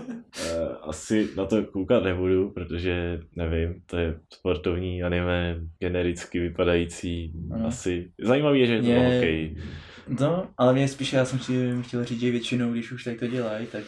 [0.81, 7.67] asi na to koukat nebudu, protože nevím, to je sportovní anime, genericky vypadající, Ano.
[7.67, 8.11] asi.
[8.21, 9.55] Zajímavý je, že je to Je- hokej.
[10.19, 13.27] No, ale mě spíš, já jsem chtěl, chtěl říct, že většinou, když už tak to
[13.27, 13.83] dělají, tak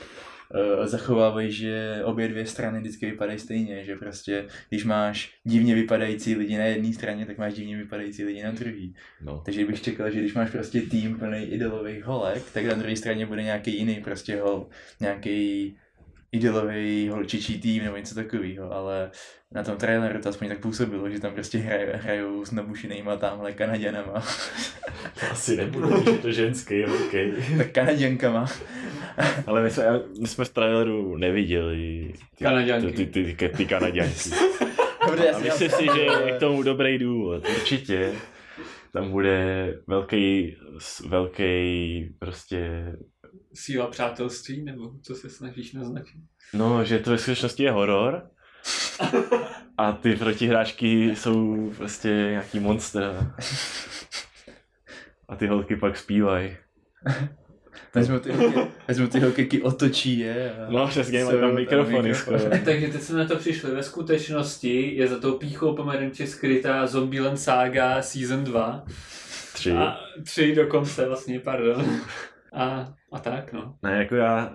[0.83, 6.57] zachovávají, že obě dvě strany vždycky vypadají stejně, že prostě, když máš divně vypadající lidi
[6.57, 8.87] na jedné straně, tak máš divně vypadající lidi na druhé.
[9.21, 9.41] No.
[9.45, 13.25] Takže bych čekal, že když máš prostě tým plný idolových holek, tak na druhé straně
[13.25, 14.67] bude nějaký jiný prostě hol,
[14.99, 15.77] nějaký
[16.31, 19.11] idolový holčičí tým nebo něco takového, ale
[19.51, 23.53] na tom traileru to aspoň tak působilo, že tam prostě hrajou, hrajou s nabušenýma tamhle
[23.53, 24.23] Kanaděnama,
[25.31, 27.33] Asi nebudu, že to ženský hokej.
[27.57, 28.45] tak Kanaděnkama.
[29.47, 29.83] Ale my jsme,
[30.21, 32.91] my jsme v traileru neviděli ty, Kanaďanky.
[32.91, 34.29] ty, ty, ty, ty kanaděnky.
[35.07, 37.43] Dobře, A myslím si, že je k tomu dobrý důvod.
[37.49, 38.11] Určitě
[38.93, 40.55] tam bude velký,
[41.07, 42.69] velký prostě,
[43.53, 46.17] Síla přátelství, nebo co se snažíš naznačit?
[46.53, 48.29] no, že to ve skutečnosti je horor.
[49.77, 53.33] A ty protihráčky jsou prostě nějaký monster.
[55.29, 56.57] A ty holky pak zpívají.
[57.93, 60.55] Vezmu ty, holky, vezmu ty holky, otočí je.
[60.55, 62.13] A No, přesně, mají tam mikrofony.
[62.65, 63.71] Takže teď jsme na to přišli.
[63.71, 68.85] Ve skutečnosti je za tou píchou pomeranče skrytá Zombieland Saga Season 2.
[69.53, 69.71] Tři.
[69.71, 71.85] A tři dokonce vlastně, pardon.
[72.53, 73.75] A, a tak, no.
[73.83, 74.53] Ne, jako já...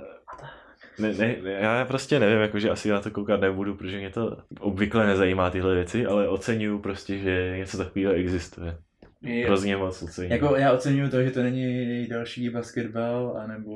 [0.99, 4.37] Ne, ne, ne, já prostě nevím, jakože asi na to koukat nebudu, protože mě to
[4.61, 8.79] obvykle nezajímá tyhle věci, ale oceňuju prostě, že něco takového existuje.
[9.23, 10.33] Je, Hrozně moc oceňuju.
[10.33, 13.73] Jako já oceňuju to, že to není další basketbal, anebo...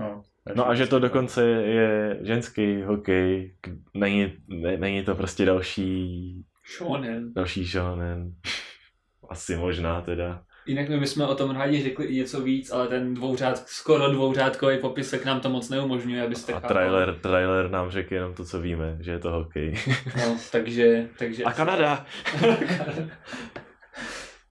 [0.00, 0.22] No,
[0.56, 1.00] No a že to basketbal.
[1.00, 3.54] dokonce je ženský hokej,
[3.94, 6.44] není, ne, není to prostě další,
[6.78, 7.32] Shonen.
[7.32, 8.32] další shonen.
[9.28, 10.42] Asi možná teda.
[10.66, 14.78] Jinak my bychom o tom rádi řekli i něco víc, ale ten dvouřád, skoro dvouřádkový
[14.78, 16.74] popisek nám to moc neumožňuje, abyste A chápali.
[16.74, 19.74] trailer, trailer nám řekl jenom to, co víme, že je to hokej.
[20.16, 21.44] No, takže, takže...
[21.44, 22.06] A Kanada!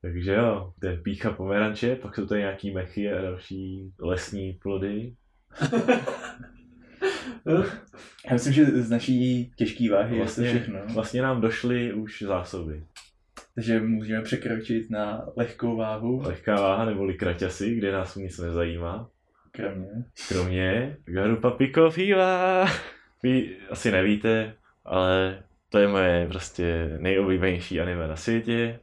[0.02, 5.14] Takže jo, to je pícha pomeranče, pak jsou tady nějaký mechy a další lesní plody.
[8.28, 10.94] Já myslím, že z naší těžké váhy vlastně, je to Vlastně, všechno.
[10.94, 12.84] vlastně nám došly už zásoby.
[13.56, 19.10] Takže můžeme překročit na lehkou váhu, Lehká váha neboli kraťasy, kde nás nic nezajímá.
[19.52, 19.88] kromě.
[20.28, 22.66] Kromě Garupa Pikovýva.
[23.24, 24.54] Vy asi nevíte,
[24.86, 28.80] ale to je moje prostě nejoblíbenější anime na světě.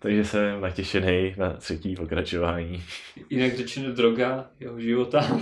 [0.00, 2.82] Takže jsem natěšený na třetí pokračování.
[3.30, 5.40] Jinak řečeno droga jeho života.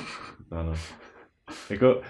[0.50, 0.74] Ano.
[1.70, 2.00] Jako,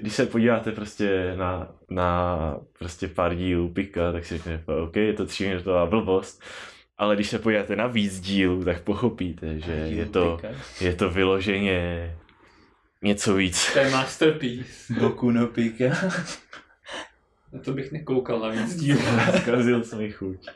[0.00, 5.12] když se podíváte prostě na, na prostě pár dílů Pika, tak si řeknete, OK, je
[5.12, 6.42] to tříminutová blbost,
[6.98, 10.38] ale když se podíváte na víc dílů, tak pochopíte, že je to,
[10.80, 12.12] je to vyloženě
[13.02, 13.72] něco víc.
[13.72, 14.94] To je masterpiece.
[15.00, 15.84] Boku no Pika.
[17.52, 18.96] Na to bych nekoukal na víc díl.
[19.40, 20.46] Zkazil jsem mi chuť.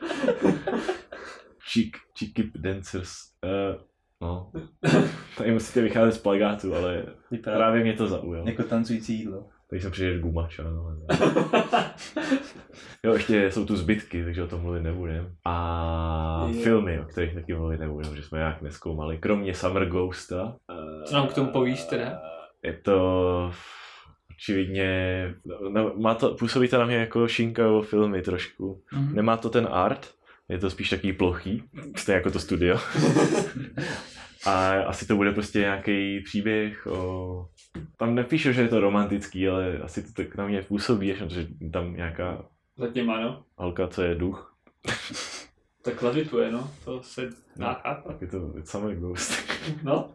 [1.73, 3.11] Cheek, cheeky dancers.
[3.43, 3.81] Uh,
[4.21, 4.51] no.
[5.37, 7.05] Tady musíte vycházet z plagátu, ale
[7.43, 8.47] právě mě to zaujalo.
[8.47, 9.49] jako tancující jídlo.
[9.71, 10.97] Tady jsem přišel gumača, no.
[13.03, 15.35] Jo, ještě jsou tu zbytky, takže o tom mluvit nebudem.
[15.45, 16.61] A Jo.
[16.63, 19.17] filmy, o kterých taky mluvit nebudem, že jsme nějak neskoumali.
[19.17, 20.55] Kromě Summer Ghosta.
[21.05, 22.21] Co nám k tomu povíš teda?
[22.63, 23.51] Je to
[24.31, 25.33] očividně,
[25.71, 28.83] no, má to, působí to na mě jako Shinkago filmy trošku.
[28.93, 29.15] Mhm.
[29.15, 30.07] Nemá to ten art,
[30.49, 31.63] je to spíš takový plochý,
[31.95, 32.77] stejně jako to studio.
[34.45, 37.45] A asi to bude prostě nějaký příběh o...
[37.97, 41.95] Tam nepíšu, že je to romantický, ale asi to tak na mě působí, že tam
[41.95, 42.45] nějaká
[42.77, 43.43] Zatím ano.
[43.55, 44.55] holka, co je duch.
[45.83, 46.71] Tak levituje, no.
[46.85, 48.21] To se dá chápat.
[48.21, 49.33] Je to samý ghost.
[49.83, 50.09] No.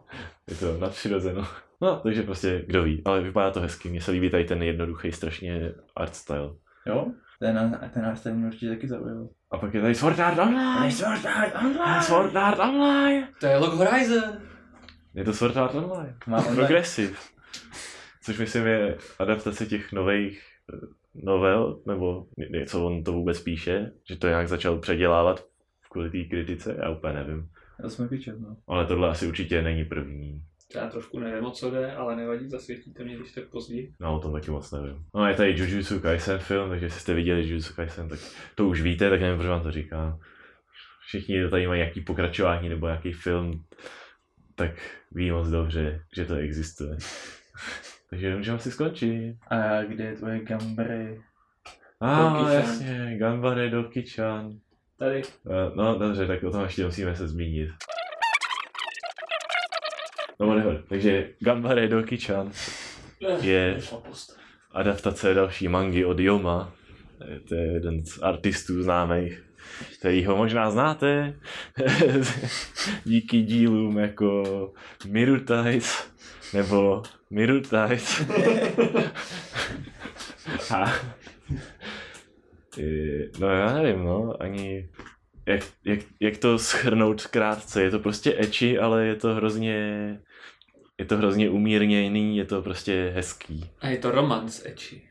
[0.47, 1.47] Je to nadpřirozeno.
[1.81, 3.89] No, takže prostě kdo ví, ale vypadá to hezky.
[3.89, 6.49] Mně se líbí tady ten jednoduchý strašně art style.
[6.85, 7.05] Jo?
[7.39, 9.29] Ten, ten náš mě určitě taky zaujal.
[9.51, 10.91] A pak je tady Sword Art Online!
[10.91, 12.01] Sword Art Online!
[12.01, 13.27] Sword Art Online!
[13.39, 14.23] To je Log Horizon.
[15.13, 16.15] Je to Sword Art Online.
[16.27, 16.55] Má online.
[16.55, 17.13] Progressive.
[18.27, 20.41] Což myslím je adaptace těch nových
[20.73, 25.45] eh, novel, nebo ně- něco on to vůbec píše, že to nějak začal předělávat
[25.91, 27.49] kvůli té kritice, já úplně nevím.
[27.81, 28.57] To jsme pičet, no.
[28.67, 30.41] Ale tohle asi určitě není první.
[30.75, 33.93] Já trošku nevím, o co jde, ale nevadí, zasvětíte mě, když tak později.
[33.99, 35.05] No, o tom taky moc nevím.
[35.15, 38.19] No, je tady Jujutsu Kaisen film, takže jestli jste viděli Jujutsu Kaisen, tak
[38.55, 40.19] to už víte, tak nevím, proč vám to říkám.
[41.07, 43.63] Všichni, kdo tady mají nějaký pokračování nebo nějaký film,
[44.55, 44.71] tak
[45.11, 46.97] ví moc dobře, že to existuje.
[48.09, 49.35] Takže můžeme asi skončit.
[49.49, 51.21] A kde je tvoje gambry?
[52.01, 54.59] A ah, jasně, Ganbare Doki-chan.
[54.99, 55.21] Tady.
[55.21, 57.69] Eh, No dobře, tak o tom ještě musíme se zmínit.
[60.39, 60.83] No whatever.
[60.89, 62.51] Takže Ganbare Doki-chan
[63.41, 64.37] je Vyšla post.
[64.71, 66.73] adaptace další mangy od Yoma.
[67.35, 69.43] Eh, To je jeden z artistů známých,
[69.99, 71.33] kterýho možná znáte
[73.03, 74.43] díky dílům jako
[75.07, 76.11] Mirutais
[76.53, 78.21] nebo Mirutais.
[80.71, 80.93] A,
[82.79, 84.89] eh, no já nevím, no, ani
[85.45, 90.19] jak, jak, jak to schrnout krátce, je to prostě eči, ale je to hrozně
[90.99, 93.65] je to hrozně umírněný, je to prostě hezký.
[93.79, 95.01] A je to romance eči.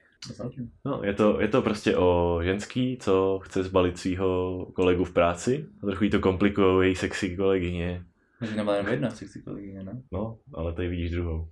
[0.85, 5.67] No, je to, je to prostě o ženský, co chce zbalit svého kolegu v práci.
[5.83, 8.05] A trochu jí to komplikuje její sexy kolegyně.
[8.39, 10.03] Takže nebyla jenom jedna sexy kolegyně, ne?
[10.13, 11.51] No, ale tady vidíš druhou.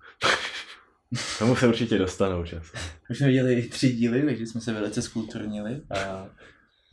[1.38, 2.72] Tomu se určitě dostanou čas.
[3.10, 6.28] Už jsme viděli tři díly, takže jsme se velice skulturnili a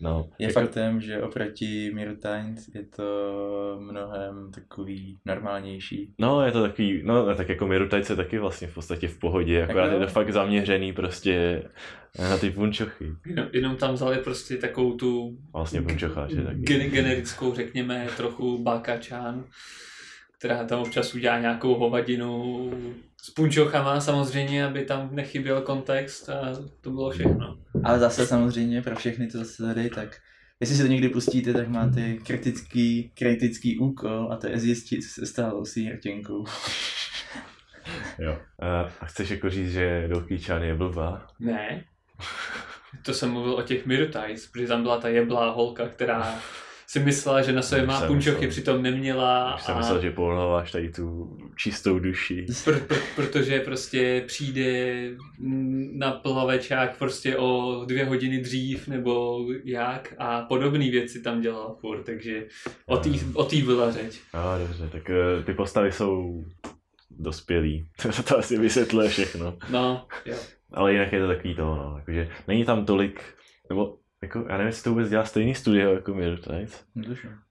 [0.01, 6.13] No, je jako- faktem, že oproti Miru Times je to mnohem takový normálnější.
[6.19, 9.85] No, je to takový, no tak jako Mirutajce taky vlastně v podstatě v pohodě, akorát
[9.87, 9.93] jo.
[9.93, 11.63] je to fakt zaměřený prostě
[12.19, 13.11] na ty punčochy.
[13.25, 16.59] Jenom, jenom tam vzali prostě takovou tu Vlastně punčocháče taky.
[16.59, 19.43] gen- generickou, řekněme, trochu bakačán,
[20.39, 22.71] která tam občas udělá nějakou hovadinu
[23.23, 27.57] s punčochama samozřejmě, aby tam nechyběl kontext a to bylo všechno.
[27.83, 30.21] Ale zase samozřejmě pro všechny to zase tady, tak
[30.59, 35.09] jestli si to někdy pustíte, tak máte kritický, kritický úkol a to je zjistit, co
[35.09, 36.45] se stalo s Jirtěnkou.
[38.19, 38.37] Jo.
[38.59, 41.27] A, a chceš jako říct, že Doki-chan je blbá?
[41.39, 41.83] Ne,
[43.01, 46.39] to jsem mluvil o těch Mirutais, protože tam byla ta jeblá holka, která
[46.91, 49.55] si myslela, že na sobě má punčochy, přitom neměla.
[49.55, 52.45] Už jsem a- myslel, že pohledáváš tady tu čistou duši.
[52.49, 54.95] Pr- pr- protože prostě přijde
[55.93, 62.03] na plavečák prostě o dvě hodiny dřív nebo jak a podobné věci tam dělal furt,
[62.03, 62.45] takže
[62.85, 63.01] o
[63.33, 64.19] o tý byla řeč.
[64.33, 66.43] A dobře, tak eh, ty postavy jsou
[67.11, 67.87] dospělí.
[68.27, 69.57] to asi vysvětluje všechno.
[69.69, 70.35] No, jo.
[70.73, 71.95] Ale jinak je to takový to, no.
[71.97, 73.21] Jakože není tam tolik,
[73.69, 76.85] nebo jako, já nevím, jestli to vůbec dělá stejný studio jako Mirrortides,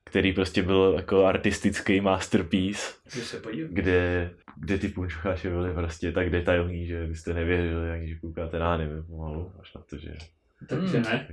[0.05, 6.31] který prostě byl jako artistický masterpiece, Že se kde, kde ty punčocháče byly prostě tak
[6.31, 10.15] detailní, že byste nevěřili, ani že koukáte na anime pomalu, až na to, že...
[10.69, 11.03] Takže Hmm.
[11.03, 11.27] ne.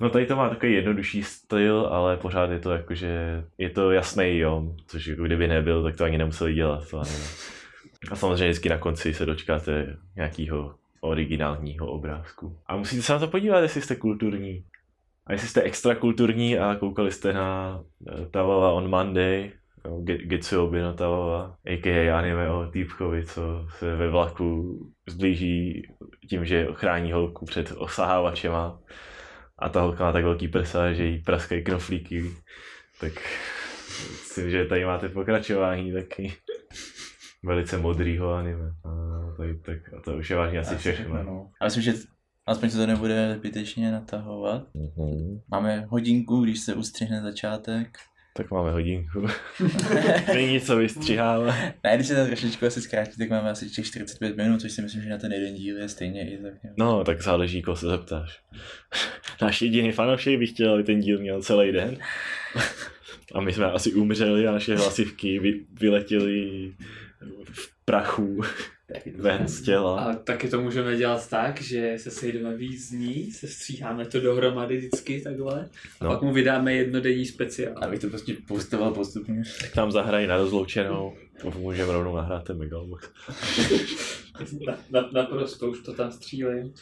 [0.00, 4.38] No tady to má takový jednodušší styl, ale pořád je to jakože, je to jasný
[4.38, 6.90] jo, což jako kdyby nebyl, tak to ani nemuseli dělat.
[6.90, 7.26] To ani ne.
[8.10, 12.58] A samozřejmě vždycky na konci se dočkáte nějakého originálního obrázku.
[12.66, 14.64] A musíte se na to podívat, jestli jste kulturní.
[15.26, 19.52] A jestli jste extra kulturní a koukali jste na eh, Tawawa on Monday,
[19.84, 22.18] no, Ge- Getsuobi no Tawawa, a.k.a.
[22.18, 24.78] anime o týpkovi, co se ve vlaku
[25.08, 25.82] zblíží
[26.28, 28.80] tím, že chrání holku před osahávačema
[29.58, 32.30] a ta holka má tak velký prsa, že jí praskají knoflíky,
[33.00, 33.12] tak
[34.10, 36.32] myslím, že tady máte pokračování taky
[37.42, 38.72] velice modrýho anime.
[38.84, 38.90] A,
[39.36, 41.22] tak, tak, a to už je vážně asi všechno.
[41.22, 41.50] No.
[41.60, 41.94] A myslím, že
[42.46, 44.62] aspoň se to nebude zbytečně natahovat.
[44.74, 45.40] Mhm.
[45.50, 47.98] Máme hodinku, když se ustřihne začátek.
[48.36, 49.26] Tak máme hodinku.
[50.34, 51.74] Není nic, co vystřiháme.
[51.84, 54.82] Ne, když se to trošičku asi zkrátí, tak máme asi těch 45 minut, což si
[54.82, 56.52] myslím, že na ten jeden díl je stejně i tak.
[56.78, 58.42] No, tak záleží, koho se zeptáš.
[59.42, 61.96] Náš jediný fanoušek by chtěl, aby ten díl měl celý den.
[63.34, 66.72] A my jsme asi umřeli a naše hlasivky vy, vyletěly
[67.84, 68.40] prachu
[69.16, 70.00] ven z těla.
[70.00, 74.76] A taky to můžeme dělat tak, že se sejdeme víc dní, se stříháme to dohromady
[74.76, 75.68] vždycky takhle.
[76.00, 76.10] A No.
[76.10, 77.74] pak mu vydáme jednodenní speciál.
[77.82, 79.42] Abych to prostě postoval postupně.
[79.60, 81.14] Tak tam zahrají na rozloučenou.
[81.58, 83.08] Můžeme rovnou nahrát ten Megalobox.
[84.66, 86.74] Na, na, naprosto, už to tam střílím.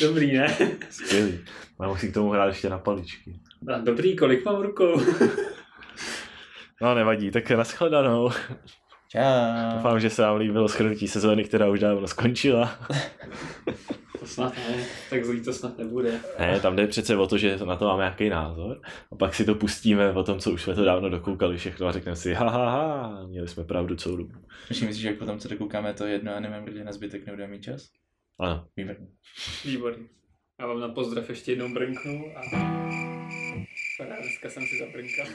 [0.00, 0.56] Dobrý, ne?
[0.90, 1.38] Skvělý.
[1.78, 3.40] Mám musí k tomu hrát ještě na paličky.
[3.74, 5.00] A dobrý, kolik mám rukou?
[6.82, 8.30] No nevadí, tak nashledanou.
[9.08, 9.74] Čau.
[9.74, 12.78] Doufám, že se vám líbilo shrnutí sezóny, která už dávno skončila.
[14.20, 16.20] To snad ne, tak zlý to snad nebude.
[16.38, 18.80] Ne, tam jde přece o to, že na to máme nějaký názor
[19.12, 21.92] a pak si to pustíme o tom, co už jsme to dávno dokoukali všechno a
[21.92, 24.32] řekneme si, ha, ha, ha, měli jsme pravdu celou dobu.
[24.68, 27.62] Myslím si, že jak potom, co dokoukáme to jedno anime, protože na zbytek nebudeme mít
[27.62, 27.88] čas?
[28.40, 28.66] Ano.
[28.76, 29.06] Výborně.
[29.64, 30.04] Výborně.
[30.60, 32.40] Já vám na pozdrav ještě jednou brnknu a...
[34.22, 35.26] Dneska jsem si zabrnkal.